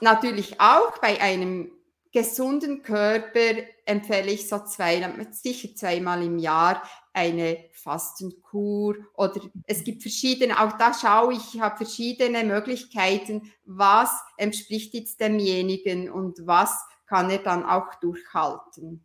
natürlich 0.03 0.59
auch 0.59 0.97
bei 0.99 1.19
einem 1.19 1.71
gesunden 2.11 2.83
Körper 2.83 3.63
empfehle 3.85 4.31
ich 4.31 4.47
so 4.47 4.59
zwei, 4.59 5.03
sicher 5.31 5.75
zweimal 5.75 6.21
im 6.23 6.37
Jahr 6.37 6.83
eine 7.11 7.65
Fastenkur 7.71 8.95
oder 9.15 9.41
es 9.65 9.83
gibt 9.83 10.03
verschiedene, 10.03 10.59
auch 10.59 10.77
da 10.77 10.93
schaue 10.93 11.33
ich, 11.33 11.55
ich 11.55 11.61
habe 11.61 11.77
verschiedene 11.77 12.43
Möglichkeiten, 12.43 13.51
was 13.65 14.11
entspricht 14.37 14.93
jetzt 14.93 15.19
demjenigen 15.19 16.09
und 16.11 16.45
was 16.45 16.85
kann 17.07 17.29
er 17.29 17.39
dann 17.39 17.65
auch 17.65 17.95
durchhalten. 17.95 19.03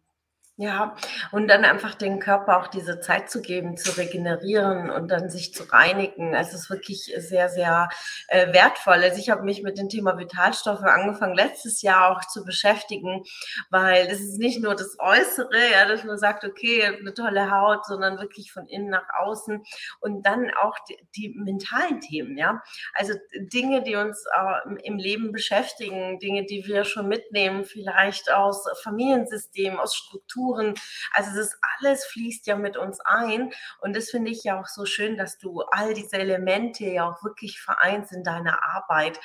Ja, 0.60 0.96
und 1.30 1.46
dann 1.46 1.64
einfach 1.64 1.94
den 1.94 2.18
Körper 2.18 2.58
auch 2.58 2.66
diese 2.66 2.98
Zeit 2.98 3.30
zu 3.30 3.40
geben, 3.40 3.76
zu 3.76 3.96
regenerieren 3.96 4.90
und 4.90 5.06
dann 5.08 5.30
sich 5.30 5.54
zu 5.54 5.62
reinigen. 5.62 6.34
Es 6.34 6.52
ist 6.52 6.68
wirklich 6.68 7.14
sehr, 7.16 7.48
sehr 7.48 7.88
äh, 8.26 8.52
wertvoll. 8.52 8.94
Also 8.94 9.20
ich 9.20 9.30
habe 9.30 9.44
mich 9.44 9.62
mit 9.62 9.78
dem 9.78 9.88
Thema 9.88 10.18
Vitalstoffe 10.18 10.82
angefangen, 10.82 11.36
letztes 11.36 11.80
Jahr 11.82 12.10
auch 12.10 12.24
zu 12.24 12.44
beschäftigen, 12.44 13.22
weil 13.70 14.08
es 14.08 14.18
ist 14.18 14.40
nicht 14.40 14.60
nur 14.60 14.74
das 14.74 14.96
Äußere, 14.98 15.70
ja, 15.70 15.86
dass 15.86 16.02
man 16.02 16.18
sagt, 16.18 16.44
okay, 16.44 16.84
eine 16.86 17.14
tolle 17.14 17.52
Haut, 17.52 17.86
sondern 17.86 18.18
wirklich 18.18 18.50
von 18.50 18.66
innen 18.66 18.90
nach 18.90 19.06
außen 19.16 19.62
und 20.00 20.26
dann 20.26 20.50
auch 20.60 20.76
die, 20.88 20.98
die 21.14 21.36
mentalen 21.38 22.00
Themen, 22.00 22.36
ja. 22.36 22.64
Also 22.94 23.12
Dinge, 23.32 23.84
die 23.84 23.94
uns 23.94 24.24
äh, 24.34 24.74
im 24.82 24.96
Leben 24.96 25.30
beschäftigen, 25.30 26.18
Dinge, 26.18 26.46
die 26.46 26.66
wir 26.66 26.84
schon 26.84 27.06
mitnehmen, 27.06 27.64
vielleicht 27.64 28.32
aus 28.32 28.64
Familiensystemen, 28.82 29.78
aus 29.78 29.94
Strukturen, 29.94 30.47
Strukturen. 30.48 30.74
Also 31.12 31.36
das 31.36 31.56
alles 31.78 32.04
fließt 32.06 32.46
ja 32.46 32.56
mit 32.56 32.76
uns 32.76 33.00
ein. 33.00 33.52
Und 33.80 33.96
das 33.96 34.10
finde 34.10 34.30
ich 34.30 34.44
ja 34.44 34.60
auch 34.60 34.66
so 34.66 34.84
schön, 34.84 35.16
dass 35.16 35.38
du 35.38 35.60
all 35.70 35.94
diese 35.94 36.16
Elemente 36.16 36.84
ja 36.84 37.08
auch 37.08 37.22
wirklich 37.22 37.60
vereinst 37.60 38.12
in 38.12 38.24
deiner 38.24 38.62
Arbeit. 38.62 39.20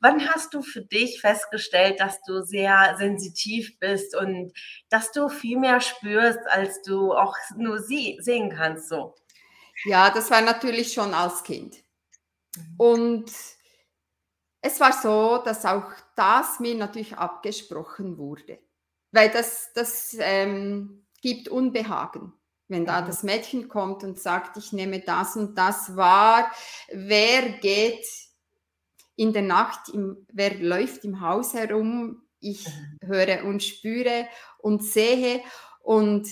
Wann 0.00 0.28
hast 0.28 0.54
du 0.54 0.62
für 0.62 0.82
dich 0.82 1.20
festgestellt, 1.20 2.00
dass 2.00 2.20
du 2.22 2.42
sehr 2.42 2.96
sensitiv 2.98 3.78
bist 3.78 4.16
und 4.16 4.52
dass 4.88 5.12
du 5.12 5.28
viel 5.28 5.58
mehr 5.58 5.80
spürst, 5.80 6.40
als 6.48 6.82
du 6.82 7.12
auch 7.12 7.36
nur 7.56 7.80
sie 7.80 8.18
sehen 8.20 8.54
kannst 8.54 8.88
so? 8.88 9.14
Ja, 9.84 10.10
das 10.10 10.30
war 10.30 10.40
natürlich 10.40 10.92
schon 10.92 11.12
als 11.12 11.42
Kind. 11.42 11.76
Mhm. 12.56 12.74
Und 12.78 13.32
es 14.62 14.80
war 14.80 14.92
so, 14.92 15.42
dass 15.44 15.64
auch 15.64 15.92
das 16.16 16.60
mir 16.60 16.74
natürlich 16.74 17.16
abgesprochen 17.16 18.16
wurde 18.16 18.58
weil 19.12 19.30
das, 19.30 19.72
das 19.74 20.16
ähm, 20.18 21.06
gibt 21.22 21.48
Unbehagen. 21.48 22.32
Wenn 22.68 22.84
da 22.84 23.00
mhm. 23.00 23.06
das 23.06 23.22
Mädchen 23.22 23.68
kommt 23.68 24.02
und 24.02 24.18
sagt, 24.18 24.56
ich 24.56 24.72
nehme 24.72 25.00
das 25.00 25.36
und 25.36 25.56
das 25.56 25.96
wahr, 25.96 26.50
wer 26.92 27.50
geht 27.60 28.06
in 29.14 29.32
der 29.32 29.42
Nacht, 29.42 29.88
im, 29.88 30.26
wer 30.32 30.54
läuft 30.58 31.04
im 31.04 31.20
Haus 31.20 31.54
herum, 31.54 32.22
ich 32.40 32.66
mhm. 32.66 33.08
höre 33.08 33.44
und 33.44 33.62
spüre 33.62 34.28
und 34.58 34.84
sehe. 34.84 35.42
Und 35.80 36.28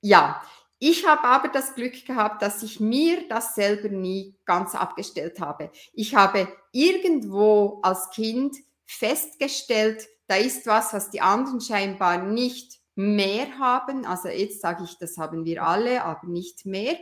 ja, 0.00 0.42
ich 0.78 1.06
habe 1.06 1.24
aber 1.24 1.48
das 1.48 1.74
Glück 1.74 2.04
gehabt, 2.04 2.42
dass 2.42 2.62
ich 2.62 2.80
mir 2.80 3.28
das 3.28 3.54
selber 3.54 3.88
nie 3.88 4.36
ganz 4.44 4.74
abgestellt 4.74 5.40
habe. 5.40 5.70
Ich 5.92 6.14
habe 6.14 6.48
irgendwo 6.72 7.80
als 7.82 8.10
Kind 8.10 8.56
festgestellt, 8.84 10.06
da 10.26 10.36
ist 10.36 10.66
was, 10.66 10.92
was 10.92 11.10
die 11.10 11.20
anderen 11.20 11.60
scheinbar 11.60 12.22
nicht 12.22 12.80
mehr 12.94 13.58
haben. 13.58 14.06
Also 14.06 14.28
jetzt 14.28 14.60
sage 14.60 14.84
ich, 14.84 14.98
das 14.98 15.18
haben 15.18 15.44
wir 15.44 15.62
alle, 15.62 16.04
aber 16.04 16.26
nicht 16.26 16.66
mehr. 16.66 16.96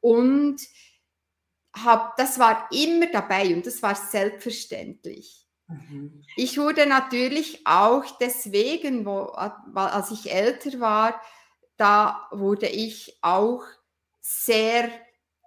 Und 0.00 0.60
hab, 1.74 2.16
das 2.16 2.38
war 2.38 2.68
immer 2.70 3.06
dabei 3.06 3.54
und 3.54 3.66
das 3.66 3.82
war 3.82 3.94
selbstverständlich. 3.94 5.46
Mhm. 5.68 6.24
Ich 6.36 6.58
wurde 6.58 6.86
natürlich 6.86 7.66
auch 7.66 8.04
deswegen, 8.18 9.06
wo, 9.06 9.32
als 9.74 10.10
ich 10.10 10.32
älter 10.32 10.80
war, 10.80 11.20
da 11.76 12.28
wurde 12.30 12.68
ich 12.68 13.18
auch 13.22 13.64
sehr 14.20 14.90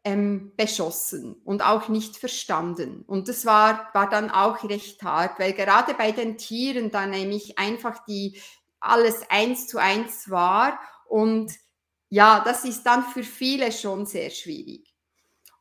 ähm, 0.05 0.53
beschossen 0.55 1.35
und 1.43 1.65
auch 1.65 1.89
nicht 1.89 2.15
verstanden. 2.15 3.03
Und 3.07 3.27
das 3.27 3.45
war, 3.45 3.89
war 3.93 4.09
dann 4.09 4.29
auch 4.29 4.63
recht 4.63 5.01
hart, 5.03 5.39
weil 5.39 5.53
gerade 5.53 5.95
bei 5.95 6.11
den 6.11 6.37
Tieren 6.37 6.91
da 6.91 7.07
nämlich 7.07 7.57
einfach 7.57 8.05
die 8.05 8.39
alles 8.79 9.23
eins 9.29 9.67
zu 9.67 9.79
eins 9.79 10.29
war 10.29 10.79
und 11.09 11.51
ja, 12.09 12.41
das 12.45 12.65
ist 12.65 12.83
dann 12.83 13.03
für 13.03 13.23
viele 13.23 13.71
schon 13.71 14.05
sehr 14.05 14.29
schwierig. 14.29 14.93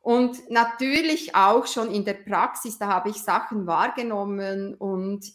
Und 0.01 0.51
natürlich 0.51 1.33
auch 1.33 1.65
schon 1.65 1.91
in 1.91 2.05
der 2.05 2.13
Praxis, 2.13 2.77
da 2.77 2.87
habe 2.87 3.09
ich 3.09 3.17
Sachen 3.17 3.65
wahrgenommen 3.65 4.75
und 4.75 5.25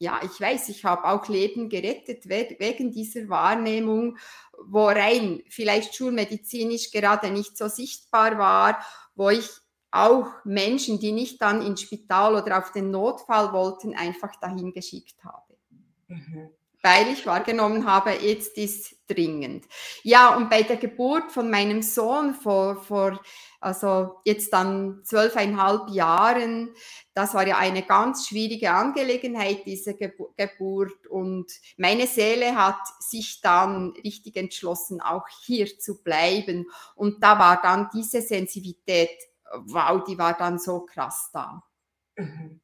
ja, 0.00 0.18
ich 0.24 0.40
weiß, 0.40 0.70
ich 0.70 0.84
habe 0.86 1.04
auch 1.04 1.28
Leben 1.28 1.68
gerettet 1.68 2.26
wegen 2.26 2.90
dieser 2.90 3.28
Wahrnehmung, 3.28 4.16
wo 4.64 4.86
rein 4.86 5.42
vielleicht 5.50 5.94
schulmedizinisch 5.94 6.90
gerade 6.90 7.30
nicht 7.30 7.56
so 7.58 7.68
sichtbar 7.68 8.38
war, 8.38 8.82
wo 9.14 9.28
ich 9.28 9.46
auch 9.90 10.26
Menschen, 10.44 11.00
die 11.00 11.12
nicht 11.12 11.42
dann 11.42 11.60
ins 11.60 11.82
Spital 11.82 12.34
oder 12.34 12.58
auf 12.58 12.72
den 12.72 12.90
Notfall 12.90 13.52
wollten, 13.52 13.94
einfach 13.94 14.34
dahin 14.36 14.72
geschickt 14.72 15.22
habe. 15.22 15.58
Mhm. 16.08 16.50
Weil 16.82 17.08
ich 17.08 17.26
wahrgenommen 17.26 17.86
habe, 17.86 18.10
jetzt 18.10 18.56
ist 18.56 18.96
dringend. 19.06 19.66
Ja, 20.02 20.36
und 20.36 20.48
bei 20.48 20.62
der 20.62 20.76
Geburt 20.76 21.32
von 21.32 21.50
meinem 21.50 21.82
Sohn 21.82 22.34
vor, 22.34 22.76
vor 22.76 23.20
also 23.60 24.20
jetzt 24.24 24.52
dann 24.52 25.02
zwölfeinhalb 25.04 25.90
Jahren, 25.90 26.70
das 27.12 27.34
war 27.34 27.46
ja 27.46 27.58
eine 27.58 27.82
ganz 27.82 28.28
schwierige 28.28 28.70
Angelegenheit, 28.70 29.66
diese 29.66 29.94
Geburt. 29.94 31.06
Und 31.08 31.52
meine 31.76 32.06
Seele 32.06 32.56
hat 32.56 32.80
sich 33.00 33.40
dann 33.42 33.90
richtig 34.02 34.36
entschlossen, 34.36 35.02
auch 35.02 35.26
hier 35.44 35.78
zu 35.78 36.02
bleiben. 36.02 36.70
Und 36.94 37.22
da 37.22 37.38
war 37.38 37.60
dann 37.60 37.90
diese 37.92 38.22
Sensibilität, 38.22 39.18
wow, 39.52 40.02
die 40.04 40.16
war 40.16 40.34
dann 40.38 40.58
so 40.58 40.80
krass 40.86 41.30
da. 41.32 41.62
Mhm. 42.16 42.60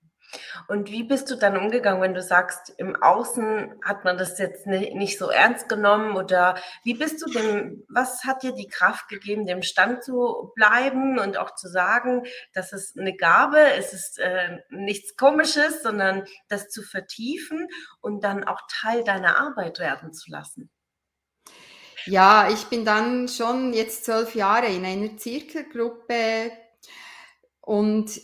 Und 0.68 0.90
wie 0.90 1.04
bist 1.04 1.30
du 1.30 1.36
dann 1.36 1.56
umgegangen, 1.56 2.02
wenn 2.02 2.14
du 2.14 2.22
sagst, 2.22 2.72
im 2.78 2.96
Außen 2.96 3.74
hat 3.84 4.04
man 4.04 4.18
das 4.18 4.38
jetzt 4.38 4.66
nicht 4.66 5.18
so 5.18 5.30
ernst 5.30 5.68
genommen 5.68 6.16
oder 6.16 6.56
wie 6.82 6.94
bist 6.94 7.22
du 7.22 7.30
dem, 7.30 7.84
was 7.88 8.24
hat 8.24 8.42
dir 8.42 8.52
die 8.52 8.68
Kraft 8.68 9.08
gegeben, 9.08 9.46
dem 9.46 9.62
Stand 9.62 10.02
zu 10.02 10.52
bleiben 10.54 11.18
und 11.18 11.38
auch 11.38 11.54
zu 11.54 11.68
sagen, 11.68 12.24
das 12.52 12.72
ist 12.72 12.98
eine 12.98 13.16
Gabe, 13.16 13.58
es 13.78 13.92
ist 13.92 14.18
äh, 14.18 14.58
nichts 14.70 15.16
Komisches, 15.16 15.82
sondern 15.82 16.24
das 16.48 16.68
zu 16.68 16.82
vertiefen 16.82 17.68
und 18.00 18.24
dann 18.24 18.44
auch 18.44 18.60
Teil 18.68 19.04
deiner 19.04 19.38
Arbeit 19.38 19.78
werden 19.78 20.12
zu 20.12 20.30
lassen? 20.30 20.70
Ja, 22.06 22.48
ich 22.50 22.66
bin 22.66 22.84
dann 22.84 23.26
schon 23.28 23.72
jetzt 23.72 24.04
zwölf 24.04 24.36
Jahre 24.36 24.66
in 24.66 24.84
einer 24.84 25.16
Zirkelgruppe 25.16 26.52
und 27.60 28.20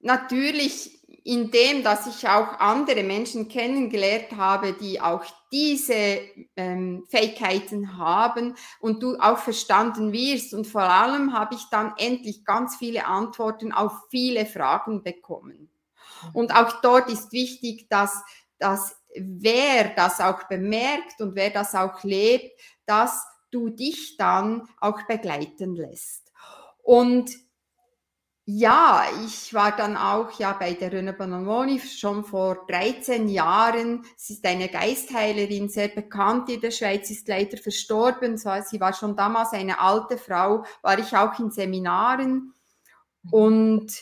natürlich 0.00 0.95
in 1.08 1.50
dem, 1.50 1.84
dass 1.84 2.06
ich 2.06 2.28
auch 2.28 2.58
andere 2.58 3.02
Menschen 3.02 3.48
kennengelernt 3.48 4.36
habe, 4.36 4.72
die 4.72 5.00
auch 5.00 5.24
diese 5.52 6.20
ähm, 6.56 7.04
Fähigkeiten 7.08 7.96
haben 7.96 8.56
und 8.80 9.02
du 9.02 9.16
auch 9.18 9.38
verstanden 9.38 10.12
wirst. 10.12 10.52
Und 10.52 10.66
vor 10.66 10.82
allem 10.82 11.32
habe 11.32 11.54
ich 11.54 11.64
dann 11.70 11.94
endlich 11.96 12.44
ganz 12.44 12.76
viele 12.76 13.06
Antworten 13.06 13.72
auf 13.72 13.92
viele 14.10 14.46
Fragen 14.46 15.02
bekommen. 15.02 15.70
Und 16.32 16.54
auch 16.54 16.80
dort 16.80 17.08
ist 17.10 17.32
wichtig, 17.32 17.88
dass, 17.88 18.22
dass 18.58 18.96
wer 19.14 19.90
das 19.94 20.20
auch 20.20 20.44
bemerkt 20.44 21.20
und 21.20 21.36
wer 21.36 21.50
das 21.50 21.74
auch 21.74 22.02
lebt, 22.02 22.60
dass 22.84 23.24
du 23.50 23.70
dich 23.70 24.16
dann 24.16 24.68
auch 24.80 25.02
begleiten 25.06 25.76
lässt. 25.76 26.32
Und 26.82 27.30
ja, 28.48 29.04
ich 29.26 29.52
war 29.54 29.74
dann 29.74 29.96
auch 29.96 30.30
ja 30.38 30.52
bei 30.52 30.74
der 30.74 30.92
Röne 30.92 31.12
Bonamoni 31.12 31.80
schon 31.80 32.24
vor 32.24 32.64
13 32.68 33.28
Jahren. 33.28 34.04
Sie 34.16 34.34
ist 34.34 34.46
eine 34.46 34.68
Geistheilerin, 34.68 35.68
sehr 35.68 35.88
bekannt 35.88 36.48
in 36.48 36.60
der 36.60 36.70
Schweiz, 36.70 37.10
ist 37.10 37.26
leider 37.26 37.56
verstorben. 37.56 38.38
Sie 38.38 38.80
war 38.80 38.92
schon 38.92 39.16
damals 39.16 39.52
eine 39.52 39.80
alte 39.80 40.16
Frau, 40.16 40.64
war 40.80 40.96
ich 40.96 41.16
auch 41.16 41.36
in 41.40 41.50
Seminaren 41.50 42.54
und 43.32 43.92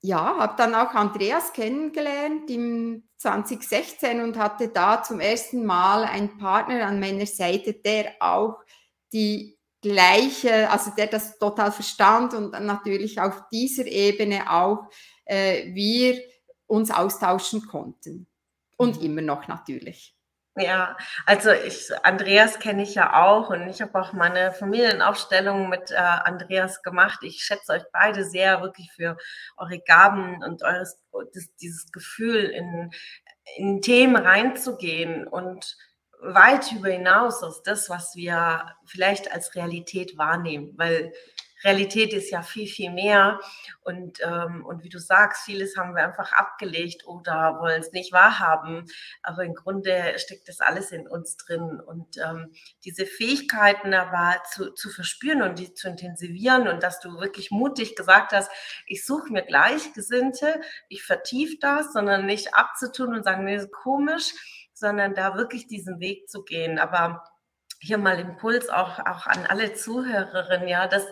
ja, 0.00 0.38
habe 0.38 0.54
dann 0.56 0.74
auch 0.74 0.94
Andreas 0.94 1.52
kennengelernt 1.52 2.48
im 2.50 3.04
2016 3.18 4.22
und 4.22 4.38
hatte 4.38 4.68
da 4.68 5.02
zum 5.02 5.20
ersten 5.20 5.66
Mal 5.66 6.04
einen 6.04 6.38
Partner 6.38 6.86
an 6.86 6.98
meiner 6.98 7.26
Seite, 7.26 7.74
der 7.74 8.12
auch 8.20 8.64
die 9.12 9.53
gleiche, 9.84 10.70
also 10.70 10.90
der 10.96 11.08
das 11.08 11.38
total 11.38 11.70
verstand 11.70 12.32
und 12.34 12.52
dann 12.52 12.66
natürlich 12.66 13.20
auf 13.20 13.42
dieser 13.52 13.86
Ebene 13.86 14.50
auch 14.50 14.88
äh, 15.26 15.74
wir 15.74 16.20
uns 16.66 16.90
austauschen 16.90 17.66
konnten. 17.66 18.26
Und 18.76 18.98
mhm. 18.98 19.06
immer 19.06 19.20
noch 19.20 19.46
natürlich. 19.46 20.16
Ja, 20.56 20.96
also 21.26 21.50
ich, 21.50 21.90
Andreas 22.04 22.60
kenne 22.60 22.84
ich 22.84 22.94
ja 22.94 23.24
auch 23.24 23.50
und 23.50 23.68
ich 23.68 23.82
habe 23.82 24.00
auch 24.00 24.12
meine 24.12 24.52
Familienaufstellung 24.52 25.68
mit 25.68 25.90
äh, 25.90 25.96
Andreas 25.96 26.82
gemacht. 26.82 27.18
Ich 27.22 27.42
schätze 27.42 27.72
euch 27.72 27.82
beide 27.92 28.24
sehr 28.24 28.62
wirklich 28.62 28.90
für 28.92 29.16
eure 29.56 29.80
Gaben 29.80 30.42
und 30.44 30.62
eures, 30.62 31.00
das, 31.32 31.52
dieses 31.60 31.90
Gefühl 31.90 32.44
in, 32.44 32.92
in 33.56 33.82
Themen 33.82 34.14
reinzugehen 34.14 35.26
und 35.26 35.76
weit 36.24 36.72
über 36.72 36.88
hinaus 36.88 37.42
aus 37.42 37.62
das, 37.62 37.90
was 37.90 38.16
wir 38.16 38.74
vielleicht 38.84 39.32
als 39.32 39.54
Realität 39.54 40.16
wahrnehmen, 40.16 40.72
weil 40.76 41.12
Realität 41.64 42.12
ist 42.12 42.30
ja 42.30 42.42
viel, 42.42 42.66
viel 42.66 42.90
mehr. 42.90 43.40
Und, 43.82 44.18
ähm, 44.22 44.64
und 44.64 44.84
wie 44.84 44.90
du 44.90 44.98
sagst, 44.98 45.44
vieles 45.44 45.76
haben 45.76 45.96
wir 45.96 46.04
einfach 46.04 46.32
abgelegt 46.32 47.06
oder 47.06 47.58
wollen 47.58 47.80
es 47.80 47.92
nicht 47.92 48.12
wahrhaben. 48.12 48.84
Aber 49.22 49.44
im 49.44 49.54
Grunde 49.54 50.14
steckt 50.18 50.48
das 50.48 50.60
alles 50.60 50.92
in 50.92 51.08
uns 51.08 51.36
drin. 51.38 51.80
Und 51.80 52.18
ähm, 52.18 52.52
diese 52.84 53.06
Fähigkeiten 53.06 53.94
aber 53.94 54.42
zu, 54.52 54.72
zu 54.74 54.90
verspüren 54.90 55.42
und 55.42 55.58
die 55.58 55.72
zu 55.72 55.88
intensivieren 55.88 56.68
und 56.68 56.82
dass 56.82 57.00
du 57.00 57.18
wirklich 57.18 57.50
mutig 57.50 57.96
gesagt 57.96 58.32
hast, 58.32 58.50
ich 58.86 59.04
suche 59.04 59.32
mir 59.32 59.42
Gleichgesinnte, 59.42 60.60
ich 60.88 61.02
vertiefe 61.02 61.56
das, 61.60 61.92
sondern 61.92 62.26
nicht 62.26 62.54
abzutun 62.54 63.14
und 63.14 63.24
sagen, 63.24 63.44
nee, 63.44 63.64
komisch 63.72 64.34
sondern 64.74 65.14
da 65.14 65.36
wirklich 65.36 65.66
diesen 65.66 66.00
Weg 66.00 66.28
zu 66.28 66.42
gehen. 66.44 66.78
Aber 66.78 67.24
hier 67.80 67.98
mal 67.98 68.18
Impuls 68.18 68.68
auch, 68.68 68.98
auch 68.98 69.26
an 69.26 69.46
alle 69.46 69.74
Zuhörerinnen, 69.74 70.68
ja, 70.68 70.86
dass 70.86 71.04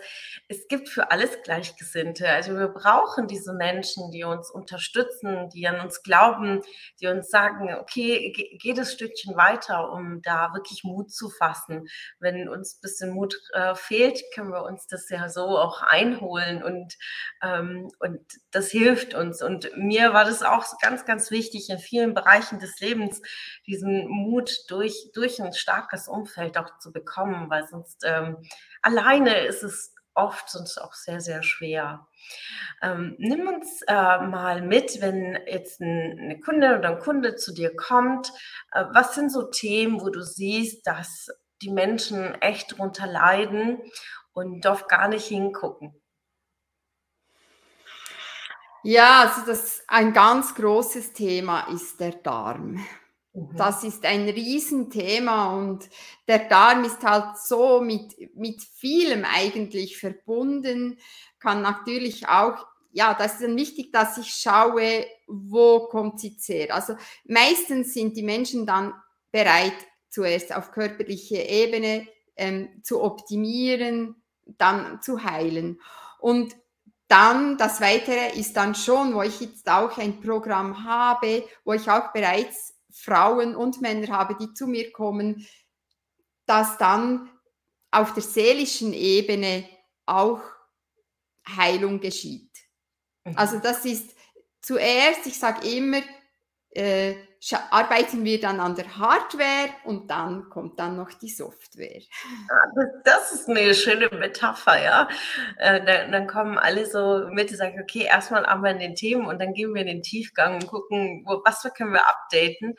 es 0.49 0.69
gibt 0.69 0.89
für 0.89 1.11
alles 1.11 1.43
Gleichgesinnte. 1.43 2.29
Also 2.29 2.57
wir 2.57 2.69
brauchen 2.69 3.27
diese 3.27 3.53
Menschen, 3.53 4.11
die 4.11 4.25
uns 4.25 4.51
unterstützen, 4.51 5.49
die 5.51 5.67
an 5.67 5.81
uns 5.81 6.03
glauben, 6.03 6.63
die 7.01 7.09
uns 7.09 7.29
sagen, 7.29 7.75
okay, 7.75 8.33
geh 8.61 8.73
das 8.75 8.93
Stückchen 8.93 9.37
weiter, 9.37 9.93
um 9.93 10.23
da 10.23 10.53
wirklich 10.55 10.85
Mut 10.85 11.13
zu 11.13 11.29
fassen. 11.29 11.87
Wenn 12.19 12.49
uns 12.49 12.77
ein 12.77 12.81
bisschen 12.83 13.11
Mut 13.11 13.35
äh, 13.53 13.75
fehlt, 13.75 14.23
können 14.35 14.51
wir 14.51 14.65
uns 14.65 14.87
das 14.87 15.09
ja 15.09 15.29
so 15.29 15.59
auch 15.59 15.83
einholen 15.83 16.63
und, 16.63 16.95
ähm, 17.43 17.91
und 17.99 18.21
das 18.51 18.71
hilft 18.71 19.15
uns. 19.15 19.43
Und 19.43 19.71
mir 19.77 20.13
war 20.13 20.25
das 20.25 20.43
auch 20.43 20.65
ganz, 20.81 21.05
ganz 21.05 21.31
wichtig 21.31 21.71
in 21.71 21.79
vielen 21.79 22.15
Bereichen 22.15 22.59
des 22.59 22.81
Lebens, 22.81 23.21
diesen 23.67 24.09
Mut 24.09 24.65
durch, 24.69 25.11
durch 25.15 25.41
ein 25.41 25.53
starkes 25.53 26.09
Umfeld 26.09 26.57
auch 26.63 26.79
zu 26.79 26.93
bekommen, 26.93 27.51
weil 27.51 27.67
sonst 27.67 28.03
ähm, 28.05 28.39
alleine 28.83 29.47
ist 29.47 29.63
es 29.63 29.95
oft 30.15 30.51
sonst 30.51 30.79
auch 30.79 30.93
sehr, 30.93 31.21
sehr 31.21 31.43
schwer. 31.43 32.07
Ähm, 32.83 33.17
nimm 33.19 33.47
uns 33.49 33.83
äh, 33.89 33.93
mal 33.93 34.63
mit, 34.63 35.01
wenn 35.01 35.39
jetzt 35.47 35.81
ein, 35.81 36.19
eine 36.19 36.41
Kunde 36.41 36.79
oder 36.79 36.91
ein 36.91 36.99
Kunde 36.99 37.37
zu 37.37 37.55
dir 37.55 37.75
kommt. 37.75 38.31
Äh, 38.73 38.85
was 38.93 39.15
sind 39.15 39.31
so 39.31 39.45
Themen, 39.45 40.01
wo 40.01 40.11
du 40.11 40.23
siehst, 40.23 40.87
dass 40.87 41.29
die 41.63 41.71
Menschen 41.71 42.35
echt 42.41 42.73
darunter 42.73 43.07
leiden 43.07 43.81
und 44.33 44.65
darf 44.65 44.89
gar 44.89 45.09
nicht 45.09 45.27
hingucken? 45.27 45.95
Ja, 48.85 49.23
also 49.23 49.47
das 49.47 49.85
ein 49.87 50.13
ganz 50.13 50.57
großes 50.57 51.13
Thema 51.13 51.69
ist 51.73 52.01
der 52.01 52.13
Darm. 52.13 52.85
Mhm. 53.35 53.57
Das 53.57 53.85
ist 53.85 54.05
ein 54.05 54.29
Riesenthema 54.29 55.57
und 55.57 55.89
der 56.29 56.49
Darm 56.49 56.85
ist 56.85 57.03
halt 57.03 57.39
so 57.39 57.81
mit, 57.81 58.15
mit 58.37 58.63
vielem 58.63 59.25
eigentlich 59.25 59.99
verbunden, 59.99 60.99
kann 61.39 61.63
natürlich 61.63 62.29
auch, 62.29 62.67
ja, 62.93 63.15
das 63.15 63.35
ist 63.35 63.43
dann 63.43 63.57
wichtig, 63.57 63.91
dass 63.91 64.19
ich 64.19 64.35
schaue, 64.35 65.07
wo 65.27 65.89
kommt 65.89 66.21
sie 66.21 66.37
her. 66.47 66.75
Also 66.75 66.95
meistens 67.25 67.95
sind 67.95 68.17
die 68.17 68.23
Menschen 68.23 68.67
dann 68.67 68.93
bereit, 69.31 69.73
zuerst 70.11 70.55
auf 70.55 70.73
körperlicher 70.73 71.49
Ebene 71.49 72.07
ähm, 72.37 72.83
zu 72.83 73.03
optimieren, 73.03 74.23
dann 74.45 75.01
zu 75.01 75.25
heilen. 75.25 75.81
Und 76.21 76.55
dann 77.09 77.57
das 77.57 77.81
Weitere 77.81 78.39
ist 78.39 78.57
dann 78.57 78.75
schon, 78.75 79.15
wo 79.15 79.23
ich 79.23 79.41
jetzt 79.41 79.71
auch 79.71 79.97
ein 79.97 80.21
Programm 80.21 80.85
habe, 80.85 81.45
wo 81.65 81.73
ich 81.73 81.91
auch 81.91 82.13
bereits 82.13 82.75
Frauen 82.93 83.57
und 83.57 83.81
Männer 83.81 84.09
habe, 84.09 84.37
die 84.37 84.53
zu 84.55 84.67
mir 84.67 84.93
kommen, 84.93 85.47
dass 86.47 86.79
dann 86.79 87.31
auf 87.91 88.15
der 88.15 88.23
seelischen 88.23 88.93
Ebene 88.93 89.69
auch 90.07 90.43
Heilung 91.47 92.01
geschieht. 92.01 92.51
Mhm. 93.25 93.37
Also 93.37 93.59
das 93.59 93.85
ist 93.85 94.15
zuerst, 94.61 95.27
ich 95.27 95.39
sage 95.39 95.67
immer, 95.69 96.03
äh, 96.71 97.15
arbeiten 97.71 98.25
wir 98.25 98.41
dann 98.41 98.61
an 98.61 98.77
der 98.77 98.97
Hardware 98.97 99.71
und 99.85 100.11
dann 100.11 100.49
kommt 100.49 100.79
dann 100.79 100.97
noch 100.97 101.13
die 101.13 101.29
Software. 101.29 102.03
Ah, 102.49 102.83
das 103.05 103.33
ist 103.33 103.49
eine 103.49 103.75
schöne 103.75 104.09
Metapher, 104.11 104.81
ja. 104.81 105.09
Äh, 105.59 105.85
dann, 105.85 106.13
dann, 106.13 106.27
kommen 106.29 106.57
alle 106.57 106.87
so 106.87 107.27
mit 107.31 107.51
und 107.51 107.57
sagen, 107.57 107.81
okay, 107.83 108.05
erstmal 108.05 108.47
arbeiten 108.47 108.79
den 108.79 108.95
Themen 108.95 109.27
und 109.27 109.41
dann 109.41 109.55
gehen 109.55 109.75
wir 109.75 109.81
in 109.81 109.89
den 109.89 110.03
Tiefgang 110.03 110.55
und 110.55 110.69
gucken, 110.69 111.25
wo, 111.27 111.43
was 111.45 111.63
können 111.75 111.93
wir 111.93 112.09
updaten. 112.09 112.77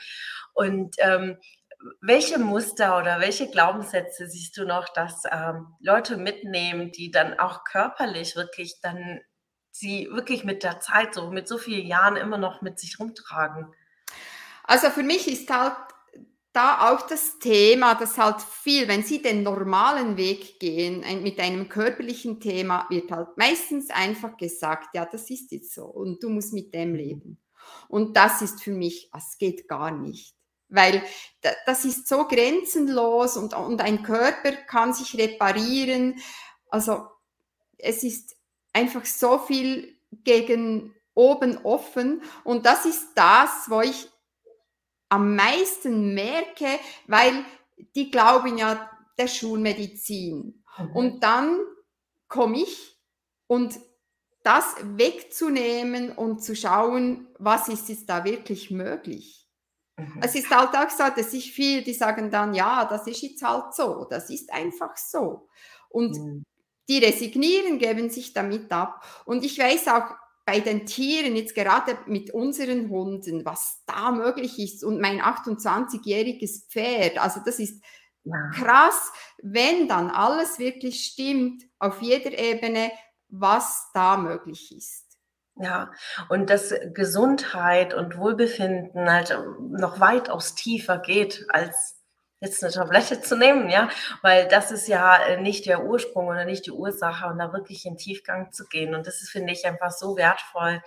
Und 0.53 0.95
ähm, 0.99 1.37
welche 1.99 2.39
Muster 2.39 2.97
oder 2.97 3.19
welche 3.19 3.49
Glaubenssätze 3.49 4.27
siehst 4.27 4.55
du 4.57 4.65
noch, 4.65 4.87
dass 4.89 5.23
ähm, 5.29 5.75
Leute 5.81 6.15
mitnehmen, 6.15 6.91
die 6.91 7.11
dann 7.11 7.37
auch 7.37 7.65
körperlich 7.65 8.37
wirklich 8.37 8.79
dann 8.81 9.19
sie 9.71 10.07
wirklich 10.11 10.45
mit 10.45 10.63
der 10.63 10.79
Zeit, 10.79 11.13
so 11.13 11.31
mit 11.31 11.49
so 11.49 11.57
vielen 11.57 11.85
Jahren 11.85 12.15
immer 12.15 12.37
noch 12.37 12.61
mit 12.61 12.79
sich 12.79 12.97
rumtragen? 12.99 13.73
Also 14.63 14.89
für 14.89 15.03
mich 15.03 15.27
ist 15.27 15.49
halt 15.49 15.75
da 16.53 16.91
auch 16.91 17.07
das 17.07 17.39
Thema, 17.39 17.95
dass 17.95 18.17
halt 18.17 18.41
viel, 18.41 18.87
wenn 18.87 19.03
Sie 19.03 19.21
den 19.21 19.41
normalen 19.41 20.17
Weg 20.17 20.59
gehen, 20.59 21.03
mit 21.23 21.39
einem 21.39 21.67
körperlichen 21.67 22.39
Thema, 22.39 22.85
wird 22.89 23.11
halt 23.11 23.35
meistens 23.37 23.89
einfach 23.89 24.37
gesagt, 24.37 24.89
ja, 24.93 25.05
das 25.05 25.29
ist 25.31 25.51
jetzt 25.51 25.73
so 25.73 25.85
und 25.85 26.21
du 26.21 26.29
musst 26.29 26.53
mit 26.53 26.73
dem 26.73 26.93
leben. 26.93 27.39
Und 27.87 28.15
das 28.15 28.41
ist 28.41 28.61
für 28.61 28.71
mich, 28.71 29.09
es 29.17 29.37
geht 29.37 29.67
gar 29.67 29.91
nicht. 29.91 30.35
Weil 30.69 31.03
das 31.65 31.85
ist 31.85 32.07
so 32.07 32.27
grenzenlos 32.27 33.37
und, 33.37 33.53
und 33.53 33.81
ein 33.81 34.03
Körper 34.03 34.51
kann 34.67 34.93
sich 34.93 35.17
reparieren. 35.17 36.19
Also 36.69 37.07
es 37.77 38.03
ist 38.03 38.35
einfach 38.73 39.05
so 39.05 39.37
viel 39.39 39.97
gegen 40.23 40.95
oben 41.13 41.57
offen. 41.63 42.21
Und 42.43 42.65
das 42.65 42.85
ist 42.85 43.09
das, 43.15 43.65
wo 43.67 43.81
ich 43.81 44.09
am 45.13 45.35
meisten 45.35 46.15
merke, 46.15 46.79
weil 47.05 47.45
die 47.95 48.09
glauben 48.09 48.57
ja 48.57 48.89
der 49.15 49.27
Schulmedizin. 49.27 50.63
Mhm. 50.79 50.95
Und 50.95 51.23
dann 51.23 51.59
komme 52.27 52.57
ich 52.57 52.97
und 53.45 53.79
das 54.41 54.75
wegzunehmen 54.81 56.11
und 56.11 56.43
zu 56.43 56.55
schauen, 56.55 57.27
was 57.37 57.67
ist 57.69 57.89
jetzt 57.89 58.09
da 58.09 58.25
wirklich 58.25 58.71
möglich. 58.71 59.47
Mhm. 59.97 60.19
Es 60.23 60.33
ist 60.33 60.49
halt 60.49 60.75
auch 60.75 60.89
so, 60.89 61.03
dass 61.15 61.31
ich 61.33 61.53
viel, 61.53 61.83
die 61.83 61.93
sagen 61.93 62.31
dann, 62.31 62.55
ja, 62.55 62.85
das 62.85 63.05
ist 63.05 63.21
jetzt 63.21 63.43
halt 63.43 63.75
so, 63.75 64.07
das 64.09 64.31
ist 64.31 64.51
einfach 64.51 64.97
so. 64.97 65.47
Und 65.89 66.17
mhm. 66.17 66.43
die 66.89 66.97
resignieren, 66.97 67.77
geben 67.77 68.09
sich 68.09 68.33
damit 68.33 68.71
ab. 68.71 69.05
Und 69.25 69.45
ich 69.45 69.59
weiß 69.59 69.89
auch, 69.89 70.22
bei 70.45 70.59
den 70.59 70.85
Tieren, 70.85 71.35
jetzt 71.35 71.55
gerade 71.55 71.97
mit 72.05 72.31
unseren 72.31 72.89
Hunden, 72.89 73.45
was 73.45 73.83
da 73.85 74.11
möglich 74.11 74.59
ist 74.59 74.83
und 74.83 74.99
mein 74.99 75.21
28-jähriges 75.21 76.67
Pferd, 76.69 77.17
also 77.17 77.39
das 77.45 77.59
ist 77.59 77.81
ja. 78.23 78.49
krass, 78.53 79.11
wenn 79.41 79.87
dann 79.87 80.09
alles 80.09 80.59
wirklich 80.59 81.05
stimmt 81.05 81.63
auf 81.79 82.01
jeder 82.01 82.37
Ebene, 82.37 82.91
was 83.29 83.89
da 83.93 84.17
möglich 84.17 84.75
ist. 84.75 85.03
Ja, 85.55 85.91
und 86.29 86.49
dass 86.49 86.73
Gesundheit 86.93 87.93
und 87.93 88.17
Wohlbefinden 88.17 89.09
halt 89.09 89.37
noch 89.59 89.99
weitaus 89.99 90.55
tiefer 90.55 90.97
geht 90.97 91.45
als 91.49 92.02
jetzt 92.43 92.63
eine 92.63 92.73
Tablette 92.73 93.21
zu 93.21 93.37
nehmen, 93.37 93.69
ja, 93.69 93.89
weil 94.21 94.47
das 94.47 94.71
ist 94.71 94.87
ja 94.87 95.17
äh, 95.17 95.41
nicht 95.41 95.65
der 95.65 95.83
Ursprung 95.83 96.27
oder 96.27 96.45
nicht 96.45 96.65
die 96.65 96.71
Ursache 96.71 97.27
und 97.27 97.39
da 97.39 97.53
wirklich 97.53 97.85
in 97.85 97.97
Tiefgang 97.97 98.51
zu 98.51 98.67
gehen. 98.67 98.93
Und 98.93 99.07
das 99.07 99.21
ist, 99.21 99.29
finde 99.29 99.53
ich, 99.53 99.65
einfach 99.65 99.91
so 99.91 100.17
wertvoll, 100.17 100.81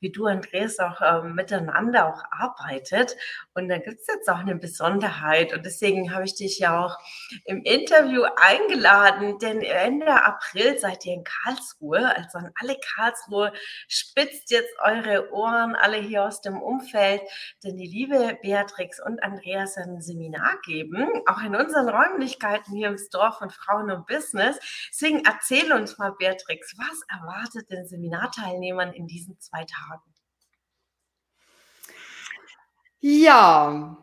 wie 0.00 0.10
du, 0.10 0.26
Andreas, 0.26 0.78
auch 0.78 1.00
äh, 1.00 1.22
miteinander 1.22 2.06
auch 2.08 2.22
arbeitet. 2.30 3.16
Und 3.54 3.68
da 3.68 3.78
gibt 3.78 4.00
es 4.00 4.06
jetzt 4.06 4.28
auch 4.28 4.38
eine 4.38 4.56
Besonderheit. 4.56 5.52
Und 5.52 5.64
deswegen 5.64 6.14
habe 6.14 6.24
ich 6.24 6.34
dich 6.34 6.58
ja 6.58 6.84
auch 6.84 6.98
im 7.44 7.62
Interview 7.62 8.22
eingeladen, 8.36 9.38
denn 9.38 9.62
Ende 9.62 10.24
April 10.24 10.78
seid 10.78 11.04
ihr 11.04 11.14
in 11.14 11.24
Karlsruhe. 11.24 12.16
Also 12.16 12.38
an 12.38 12.50
alle 12.60 12.76
Karlsruhe 12.96 13.52
spitzt 13.88 14.50
jetzt 14.50 14.72
eure 14.82 15.32
Ohren, 15.32 15.74
alle 15.74 15.98
hier 15.98 16.24
aus 16.24 16.40
dem 16.40 16.60
Umfeld, 16.60 17.20
denn 17.62 17.76
die 17.76 17.86
liebe 17.86 18.38
Beatrix 18.42 19.00
und 19.04 19.22
Andreas 19.22 19.76
ein 19.76 20.00
Seminar 20.00 20.58
geben 20.64 20.93
erleben, 20.94 21.22
auch 21.26 21.42
in 21.42 21.56
unseren 21.56 21.88
Räumlichkeiten 21.88 22.74
hier 22.74 22.88
im 22.88 22.98
Store 22.98 23.32
von 23.32 23.50
Frauen 23.50 23.90
und 23.90 24.06
Business. 24.06 24.58
Deswegen 24.90 25.24
erzähl 25.24 25.72
uns 25.72 25.98
mal, 25.98 26.12
Beatrix, 26.12 26.74
was 26.76 27.02
erwartet 27.08 27.70
den 27.70 27.86
Seminarteilnehmern 27.86 28.92
in 28.92 29.06
diesen 29.06 29.38
zwei 29.40 29.64
Tagen? 29.64 30.02
Ja, 33.00 33.98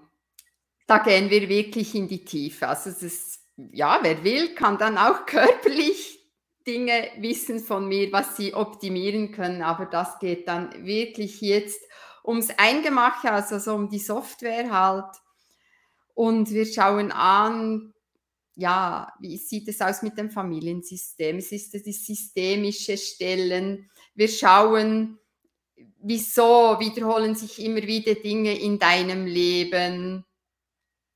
da 0.87 0.97
gehen 0.99 1.29
wir 1.29 1.49
wirklich 1.49 1.95
in 1.95 2.07
die 2.07 2.23
Tiefe. 2.23 2.67
Also 2.67 2.89
es 2.89 3.01
ist, 3.01 3.41
ja, 3.55 3.99
wer 4.01 4.23
will, 4.23 4.53
kann 4.53 4.77
dann 4.77 4.97
auch 4.97 5.25
körperlich 5.25 6.19
Dinge 6.67 7.09
wissen 7.17 7.59
von 7.59 7.87
mir, 7.87 8.11
was 8.11 8.37
sie 8.37 8.53
optimieren 8.53 9.31
können, 9.31 9.63
aber 9.63 9.87
das 9.87 10.19
geht 10.19 10.47
dann 10.47 10.85
wirklich 10.85 11.41
jetzt 11.41 11.81
ums 12.23 12.49
Eingemache, 12.55 13.31
also 13.31 13.57
so 13.57 13.73
um 13.73 13.89
die 13.89 13.97
Software 13.97 14.71
halt 14.71 15.15
und 16.15 16.49
wir 16.51 16.65
schauen 16.65 17.11
an, 17.11 17.93
ja, 18.55 19.11
wie 19.19 19.37
sieht 19.37 19.67
es 19.67 19.81
aus 19.81 20.01
mit 20.01 20.17
dem 20.17 20.29
Familiensystem? 20.29 21.37
Es 21.37 21.51
ist 21.51 21.73
das 21.73 21.83
systemische 21.83 22.97
Stellen. 22.97 23.89
Wir 24.13 24.27
schauen, 24.27 25.17
wieso 26.01 26.77
wiederholen 26.79 27.35
sich 27.35 27.63
immer 27.63 27.81
wieder 27.81 28.15
Dinge 28.15 28.57
in 28.59 28.77
deinem 28.77 29.25
Leben? 29.25 30.25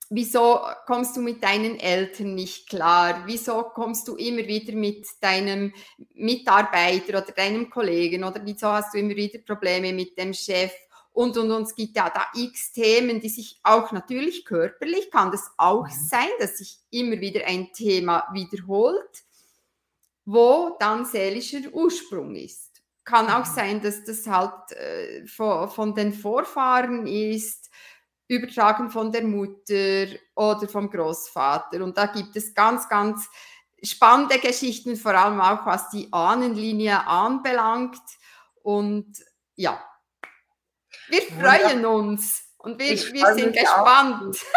Wieso 0.10 0.62
kommst 0.86 1.18
du 1.18 1.22
mit 1.22 1.44
deinen 1.44 1.80
Eltern 1.80 2.36
nicht 2.36 2.70
klar? 2.70 3.24
Wieso 3.26 3.64
kommst 3.64 4.08
du 4.08 4.16
immer 4.16 4.48
wieder 4.48 4.74
mit 4.74 5.06
deinem 5.20 5.74
Mitarbeiter 6.14 7.22
oder 7.24 7.32
deinem 7.32 7.70
Kollegen 7.72 8.24
oder 8.24 8.40
wieso 8.46 8.68
hast 8.68 8.94
du 8.94 9.00
immer 9.00 9.16
wieder 9.16 9.40
Probleme 9.40 9.94
mit 9.94 10.18
dem 10.18 10.34
Chef? 10.34 10.72
Und, 11.16 11.38
und, 11.38 11.50
und 11.50 11.64
es 11.64 11.74
gibt 11.74 11.96
ja 11.96 12.10
da 12.10 12.28
x 12.34 12.74
Themen, 12.74 13.22
die 13.22 13.30
sich 13.30 13.58
auch 13.64 13.94
natürlich 13.94 14.44
körperlich, 14.44 15.10
kann 15.10 15.32
das 15.32 15.50
auch 15.56 15.86
mhm. 15.86 16.08
sein, 16.10 16.28
dass 16.40 16.58
sich 16.58 16.78
immer 16.90 17.22
wieder 17.22 17.46
ein 17.46 17.72
Thema 17.72 18.28
wiederholt, 18.34 19.24
wo 20.26 20.76
dann 20.78 21.06
seelischer 21.06 21.72
Ursprung 21.72 22.36
ist. 22.36 22.82
Kann 23.06 23.28
auch 23.28 23.48
mhm. 23.48 23.56
sein, 23.56 23.82
dass 23.82 24.04
das 24.04 24.28
halt 24.28 24.74
äh, 24.74 25.26
von, 25.26 25.70
von 25.70 25.96
den 25.96 26.12
Vorfahren 26.12 27.08
ist, 27.08 27.70
übertragen 28.28 28.90
von 28.90 29.10
der 29.10 29.24
Mutter 29.24 30.08
oder 30.36 30.68
vom 30.68 30.90
Großvater. 30.90 31.82
Und 31.82 31.98
da 31.98 32.08
gibt 32.08 32.36
es 32.36 32.54
ganz, 32.54 32.90
ganz 32.90 33.30
spannende 33.82 34.38
Geschichten, 34.40 34.98
vor 34.98 35.14
allem 35.14 35.40
auch 35.40 35.66
was 35.66 35.90
die 35.92 36.12
Ahnenlinie 36.12 37.08
anbelangt. 37.08 38.02
Und 38.64 39.24
ja, 39.56 39.82
wir 41.10 41.22
freuen 41.22 41.86
uns 41.86 42.44
und 42.58 42.80
wir, 42.80 42.90
wir 42.90 43.34
sind 43.34 43.56
gespannt. 43.56 44.38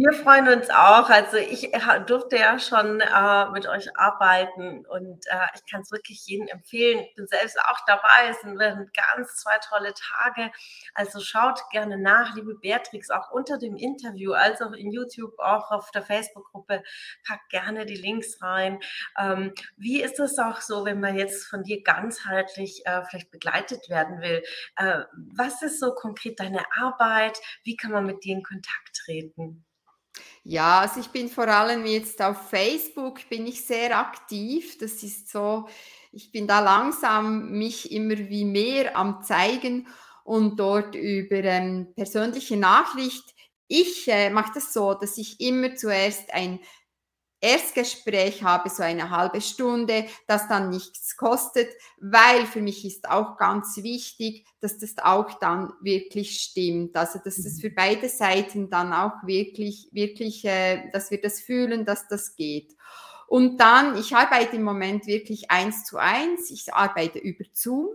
Wir 0.00 0.12
freuen 0.12 0.46
uns 0.46 0.70
auch. 0.70 1.10
Also 1.10 1.38
ich 1.38 1.72
durfte 2.06 2.36
ja 2.36 2.60
schon 2.60 3.00
äh, 3.00 3.50
mit 3.50 3.66
euch 3.66 3.96
arbeiten 3.98 4.86
und 4.86 5.26
äh, 5.26 5.46
ich 5.56 5.68
kann 5.68 5.80
es 5.80 5.90
wirklich 5.90 6.24
jedem 6.24 6.46
empfehlen. 6.46 7.00
Ich 7.00 7.16
bin 7.16 7.26
selbst 7.26 7.58
auch 7.58 7.80
dabei. 7.84 8.28
Es 8.30 8.40
sind 8.40 8.56
ganz 8.56 9.34
zwei 9.38 9.58
tolle 9.58 9.92
Tage. 9.94 10.52
Also 10.94 11.18
schaut 11.18 11.58
gerne 11.72 11.98
nach, 11.98 12.36
liebe 12.36 12.54
Beatrix, 12.54 13.10
auch 13.10 13.32
unter 13.32 13.58
dem 13.58 13.74
Interview, 13.74 14.34
als 14.34 14.62
auch 14.62 14.70
in 14.70 14.92
YouTube, 14.92 15.36
auch 15.40 15.72
auf 15.72 15.90
der 15.90 16.02
Facebook-Gruppe. 16.02 16.84
Packt 17.26 17.50
gerne 17.50 17.84
die 17.84 17.96
Links 17.96 18.40
rein. 18.40 18.78
Ähm, 19.18 19.52
wie 19.76 20.00
ist 20.00 20.20
es 20.20 20.38
auch 20.38 20.60
so, 20.60 20.84
wenn 20.84 21.00
man 21.00 21.16
jetzt 21.18 21.48
von 21.48 21.64
dir 21.64 21.82
ganzheitlich 21.82 22.86
äh, 22.86 23.02
vielleicht 23.02 23.32
begleitet 23.32 23.88
werden 23.88 24.20
will? 24.20 24.44
Äh, 24.76 25.00
was 25.34 25.60
ist 25.62 25.80
so 25.80 25.92
konkret 25.92 26.38
deine 26.38 26.62
Arbeit? 26.80 27.36
Wie 27.64 27.74
kann 27.74 27.90
man 27.90 28.06
mit 28.06 28.22
dir 28.22 28.36
in 28.36 28.44
Kontakt 28.44 28.94
treten? 29.04 29.64
Ja, 30.50 30.80
also 30.80 31.00
ich 31.00 31.08
bin 31.08 31.28
vor 31.28 31.46
allem 31.48 31.84
jetzt 31.84 32.22
auf 32.22 32.48
Facebook, 32.48 33.28
bin 33.28 33.46
ich 33.46 33.66
sehr 33.66 33.98
aktiv. 33.98 34.78
Das 34.78 35.02
ist 35.02 35.28
so, 35.28 35.68
ich 36.10 36.32
bin 36.32 36.46
da 36.46 36.60
langsam 36.60 37.50
mich 37.50 37.92
immer 37.92 38.16
wie 38.16 38.46
mehr 38.46 38.96
am 38.96 39.22
zeigen 39.22 39.86
und 40.24 40.58
dort 40.58 40.94
über 40.94 41.36
ähm, 41.44 41.92
persönliche 41.94 42.56
Nachricht. 42.56 43.34
Ich 43.66 44.08
äh, 44.08 44.30
mache 44.30 44.52
das 44.54 44.72
so, 44.72 44.94
dass 44.94 45.18
ich 45.18 45.38
immer 45.38 45.74
zuerst 45.76 46.32
ein 46.32 46.60
Erstgespräch 47.40 48.42
habe, 48.42 48.68
so 48.68 48.82
eine 48.82 49.10
halbe 49.10 49.40
Stunde, 49.40 50.06
das 50.26 50.48
dann 50.48 50.70
nichts 50.70 51.16
kostet, 51.16 51.68
weil 51.98 52.46
für 52.46 52.60
mich 52.60 52.84
ist 52.84 53.08
auch 53.08 53.36
ganz 53.36 53.76
wichtig, 53.76 54.46
dass 54.60 54.78
das 54.78 54.98
auch 54.98 55.38
dann 55.38 55.72
wirklich 55.80 56.40
stimmt. 56.40 56.96
Also, 56.96 57.20
dass 57.24 57.36
das 57.36 57.54
mhm. 57.54 57.60
für 57.60 57.70
beide 57.70 58.08
Seiten 58.08 58.70
dann 58.70 58.92
auch 58.92 59.24
wirklich, 59.24 59.88
wirklich, 59.92 60.44
äh, 60.44 60.90
dass 60.92 61.10
wir 61.10 61.20
das 61.20 61.40
fühlen, 61.40 61.84
dass 61.84 62.08
das 62.08 62.34
geht. 62.34 62.74
Und 63.28 63.58
dann, 63.58 63.96
ich 63.98 64.16
arbeite 64.16 64.56
im 64.56 64.62
Moment 64.62 65.06
wirklich 65.06 65.50
eins 65.50 65.84
zu 65.84 65.98
eins, 65.98 66.50
ich 66.50 66.72
arbeite 66.72 67.18
über 67.18 67.44
Zoom. 67.52 67.90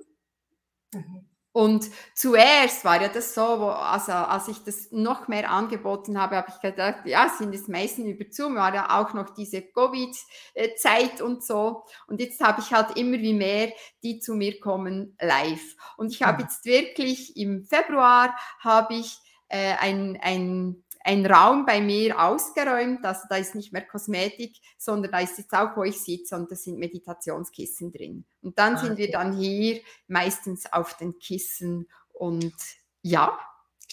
Mhm. 0.94 1.33
Und 1.54 1.92
zuerst 2.16 2.84
war 2.84 3.00
ja 3.00 3.10
das 3.10 3.36
so, 3.36 3.42
wo, 3.42 3.68
also 3.68 4.12
als 4.12 4.48
ich 4.48 4.64
das 4.64 4.92
noch 4.92 5.28
mehr 5.28 5.52
angeboten 5.52 6.20
habe, 6.20 6.36
habe 6.38 6.48
ich 6.50 6.60
gedacht, 6.60 7.06
ja, 7.06 7.30
sind 7.30 7.54
es 7.54 7.68
meistens 7.68 8.08
über 8.08 8.26
Zoom, 8.32 8.56
war 8.56 8.74
ja 8.74 9.00
auch 9.00 9.14
noch 9.14 9.30
diese 9.30 9.62
Covid-Zeit 9.62 11.22
und 11.22 11.44
so. 11.44 11.84
Und 12.08 12.20
jetzt 12.20 12.42
habe 12.42 12.60
ich 12.60 12.74
halt 12.74 12.98
immer 12.98 13.20
wie 13.20 13.36
mehr, 13.36 13.72
die 14.02 14.20
zu 14.20 14.34
mir 14.34 14.60
kommen 14.60 15.16
live. 15.22 15.76
Und 15.96 16.12
ich 16.12 16.24
habe 16.24 16.40
mhm. 16.40 16.50
jetzt 16.50 16.66
wirklich 16.66 17.38
im 17.38 17.64
Februar 17.66 18.36
habe 18.60 18.96
ich 18.96 19.20
äh, 19.50 19.76
ein, 19.80 20.18
ein 20.24 20.84
ein 21.04 21.26
Raum 21.26 21.66
bei 21.66 21.82
mir 21.82 22.20
ausgeräumt. 22.20 23.06
Also 23.06 23.22
da 23.30 23.36
ist 23.36 23.56
nicht 23.56 23.74
mehr 23.74 23.86
Kosmetik, 23.86 24.58
sondern 24.78 25.12
da 25.12 25.20
ist 25.20 25.38
jetzt 25.38 25.54
auch, 25.54 25.76
wo 25.76 25.84
ich 25.84 26.00
sitze 26.00 26.36
und 26.36 26.52
da 26.52 26.56
sind 26.56 26.80
Meditationskissen 26.80 27.92
drin. 27.92 28.26
Und 28.42 28.58
dann 28.58 28.76
ah, 28.76 28.78
sind 28.78 28.98
wir 28.98 29.12
dann 29.12 29.38
hier 29.38 29.82
meistens 30.08 30.72
auf 30.72 30.96
den 30.96 31.20
Kissen 31.20 31.88
und 32.14 32.56
ja. 33.02 33.38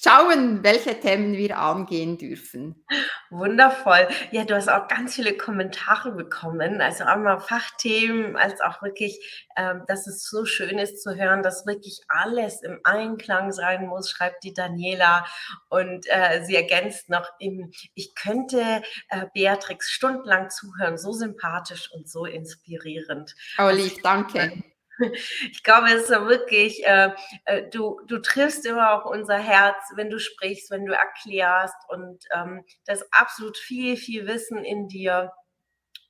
Schauen, 0.03 0.63
welche 0.63 0.99
Themen 0.99 1.35
wir 1.35 1.59
angehen 1.59 2.19
dürfen. 2.19 2.85
Wundervoll. 3.31 4.09
Ja, 4.31 4.45
du 4.45 4.55
hast 4.55 4.69
auch 4.69 4.89
ganz 4.89 5.15
viele 5.15 5.37
Kommentare 5.37 6.13
bekommen, 6.13 6.81
also 6.81 7.05
einmal 7.05 7.41
Fachthemen, 7.41 8.37
als 8.37 8.61
auch 8.61 8.83
wirklich, 8.83 9.49
ähm, 9.57 9.83
dass 9.87 10.07
es 10.07 10.25
so 10.29 10.45
schön 10.45 10.79
ist 10.79 11.03
zu 11.03 11.15
hören, 11.15 11.43
dass 11.43 11.67
wirklich 11.67 12.01
alles 12.09 12.63
im 12.63 12.81
Einklang 12.85 13.53
sein 13.53 13.87
muss, 13.87 14.11
schreibt 14.11 14.43
die 14.45 14.55
Daniela. 14.55 15.27
Und 15.69 16.07
äh, 16.09 16.43
sie 16.45 16.57
ergänzt 16.57 17.09
noch, 17.09 17.29
im, 17.39 17.71
ich 17.95 18.15
könnte 18.15 18.83
äh, 19.09 19.27
Beatrix 19.35 19.91
stundenlang 19.91 20.51
zuhören, 20.51 20.99
so 20.99 21.13
sympathisch 21.13 21.91
und 21.93 22.09
so 22.09 22.25
inspirierend. 22.25 23.35
Oh, 23.59 23.71
lieb, 23.71 24.03
danke. 24.03 24.63
Ich 25.53 25.63
glaube, 25.63 25.89
es 25.89 26.03
ist 26.05 26.11
ja 26.11 26.27
wirklich, 26.27 26.85
äh, 26.87 27.11
äh, 27.45 27.69
du, 27.71 28.01
du 28.07 28.19
triffst 28.19 28.67
immer 28.67 28.93
auch 28.93 29.05
unser 29.11 29.39
Herz, 29.39 29.77
wenn 29.97 30.11
du 30.11 30.19
sprichst, 30.19 30.71
wenn 30.71 30.87
du 30.87 30.93
erklärst 30.95 31.75
und 31.89 32.19
ähm, 32.35 32.65
das 32.87 33.05
absolut 33.13 33.57
viel, 33.57 33.97
viel 33.97 34.27
Wissen 34.27 34.65
in 34.65 34.89
dir. 34.89 35.33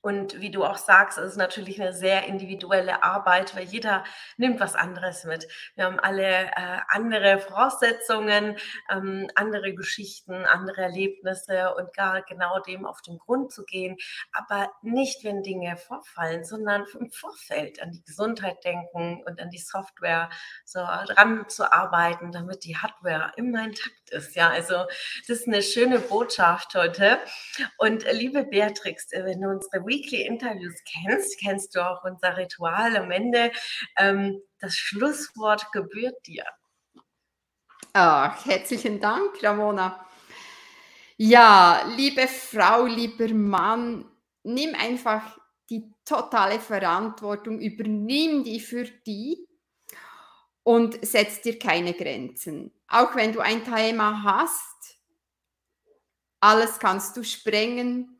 Und 0.01 0.41
wie 0.41 0.49
du 0.49 0.63
auch 0.63 0.77
sagst, 0.77 1.19
es 1.19 1.31
ist 1.31 1.37
natürlich 1.37 1.79
eine 1.79 1.93
sehr 1.93 2.25
individuelle 2.25 3.03
Arbeit, 3.03 3.55
weil 3.55 3.65
jeder 3.65 4.03
nimmt 4.37 4.59
was 4.59 4.73
anderes 4.73 5.25
mit. 5.25 5.47
Wir 5.75 5.85
haben 5.85 5.99
alle 5.99 6.47
äh, 6.47 6.79
andere 6.87 7.39
Voraussetzungen, 7.39 8.57
ähm, 8.89 9.29
andere 9.35 9.75
Geschichten, 9.75 10.33
andere 10.45 10.81
Erlebnisse 10.81 11.75
und 11.75 11.93
gar 11.93 12.23
genau 12.23 12.59
dem 12.61 12.87
auf 12.87 13.01
den 13.03 13.19
Grund 13.19 13.51
zu 13.51 13.63
gehen. 13.63 13.97
Aber 14.33 14.71
nicht, 14.81 15.23
wenn 15.23 15.43
Dinge 15.43 15.77
vorfallen, 15.77 16.43
sondern 16.45 16.85
im 16.99 17.11
Vorfeld 17.11 17.81
an 17.81 17.91
die 17.91 18.03
Gesundheit 18.03 18.63
denken 18.63 19.23
und 19.25 19.39
an 19.39 19.51
die 19.51 19.59
Software 19.59 20.29
so 20.65 20.79
dran 20.79 21.47
zu 21.47 21.71
arbeiten, 21.71 22.31
damit 22.31 22.63
die 22.63 22.75
Hardware 22.75 23.33
immer 23.35 23.65
intakt 23.65 24.09
ist. 24.09 24.35
Ja, 24.35 24.49
also 24.49 24.85
das 25.27 25.41
ist 25.41 25.47
eine 25.47 25.61
schöne 25.61 25.99
Botschaft 25.99 26.73
heute. 26.73 27.19
Und 27.77 28.03
äh, 28.05 28.13
liebe 28.13 28.43
Beatrix, 28.43 29.11
äh, 29.11 29.25
wenn 29.25 29.41
du 29.41 29.49
unsere 29.49 29.85
Weekly 29.91 30.25
Interviews 30.25 30.75
kennst, 30.85 31.37
kennst 31.37 31.75
du 31.75 31.85
auch 31.85 32.03
unser 32.05 32.37
Ritual 32.37 32.95
am 32.95 33.11
Ende. 33.11 33.51
Ähm, 33.97 34.41
das 34.59 34.75
Schlusswort 34.75 35.71
gebührt 35.73 36.15
dir. 36.25 36.45
Ach, 37.91 38.45
herzlichen 38.45 39.01
Dank, 39.01 39.43
Ramona. 39.43 40.07
Ja, 41.17 41.83
liebe 41.97 42.27
Frau, 42.27 42.85
lieber 42.85 43.27
Mann, 43.33 44.05
nimm 44.43 44.73
einfach 44.75 45.37
die 45.69 45.93
totale 46.05 46.59
Verantwortung, 46.59 47.59
übernimm 47.59 48.45
die 48.45 48.61
für 48.61 48.85
die 48.85 49.45
und 50.63 51.05
setz 51.05 51.41
dir 51.41 51.59
keine 51.59 51.93
Grenzen. 51.93 52.71
Auch 52.87 53.15
wenn 53.15 53.33
du 53.33 53.41
ein 53.41 53.63
Thema 53.65 54.23
hast, 54.23 54.99
alles 56.39 56.79
kannst 56.79 57.17
du 57.17 57.23
sprengen 57.23 58.19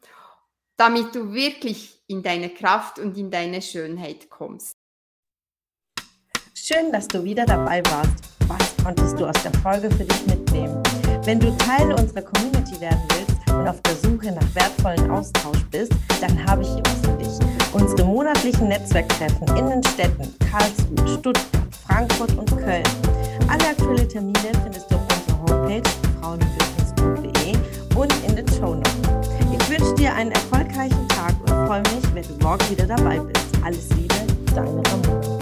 damit 0.82 1.14
du 1.14 1.32
wirklich 1.32 2.02
in 2.08 2.24
deine 2.24 2.50
Kraft 2.50 2.98
und 2.98 3.16
in 3.16 3.30
deine 3.30 3.62
Schönheit 3.62 4.32
kommst. 4.32 4.78
Schön, 6.56 6.92
dass 6.92 7.08
du 7.08 7.24
wieder 7.24 7.46
dabei 7.46 7.84
warst. 7.86 8.24
Was 8.48 8.84
konntest 8.84 9.20
du 9.20 9.28
aus 9.28 9.44
der 9.44 9.54
Folge 9.60 9.92
für 9.92 10.06
dich 10.06 10.26
mitnehmen? 10.26 10.82
Wenn 11.24 11.40
du 11.40 11.56
Teil 11.58 11.94
unserer 11.94 12.24
Community 12.24 12.82
werden 12.82 13.00
willst 13.10 13.52
und 13.52 13.68
auf 13.68 13.80
der 13.82 13.96
Suche 13.96 14.32
nach 14.32 14.56
wertvollen 14.56 15.12
Austausch 15.12 15.64
bist, 15.70 15.94
dann 16.20 16.44
habe 16.48 16.64
ich 16.64 16.70
hier 16.70 16.84
was 16.84 17.02
für 17.02 17.18
dich. 17.18 17.74
Unsere 17.74 18.04
monatlichen 18.04 18.68
Netzwerktreffen 18.68 19.56
in 19.56 19.70
den 19.70 19.84
Städten 19.84 20.36
Karlsruhe, 20.50 21.20
Stuttgart, 21.20 21.76
Frankfurt 21.86 22.36
und 22.36 22.58
Köln. 22.58 22.84
Alle 23.48 23.68
aktuellen 23.68 24.10
Termine 24.10 24.52
findest 24.64 24.90
du 24.90 24.96
auf 24.96 25.08
unserer 25.16 25.42
Homepage 25.42 25.90
frauenbusiness.de 26.20 27.56
und 27.96 28.14
in 28.28 28.36
den 28.36 28.48
Show 28.48 28.74
Notes. 28.74 29.21
Ich 29.72 29.80
wünsche 29.80 29.96
dir 29.96 30.14
einen 30.14 30.32
erfolgreichen 30.32 31.08
Tag 31.08 31.34
und 31.44 31.66
freue 31.66 31.82
mich, 31.82 32.14
wenn 32.14 32.24
du 32.24 32.44
morgen 32.44 32.70
wieder 32.70 32.86
dabei 32.86 33.20
bist. 33.20 33.46
Alles 33.64 33.88
Liebe, 33.96 34.16
deine 34.54 34.84
Ramona. 34.86 35.41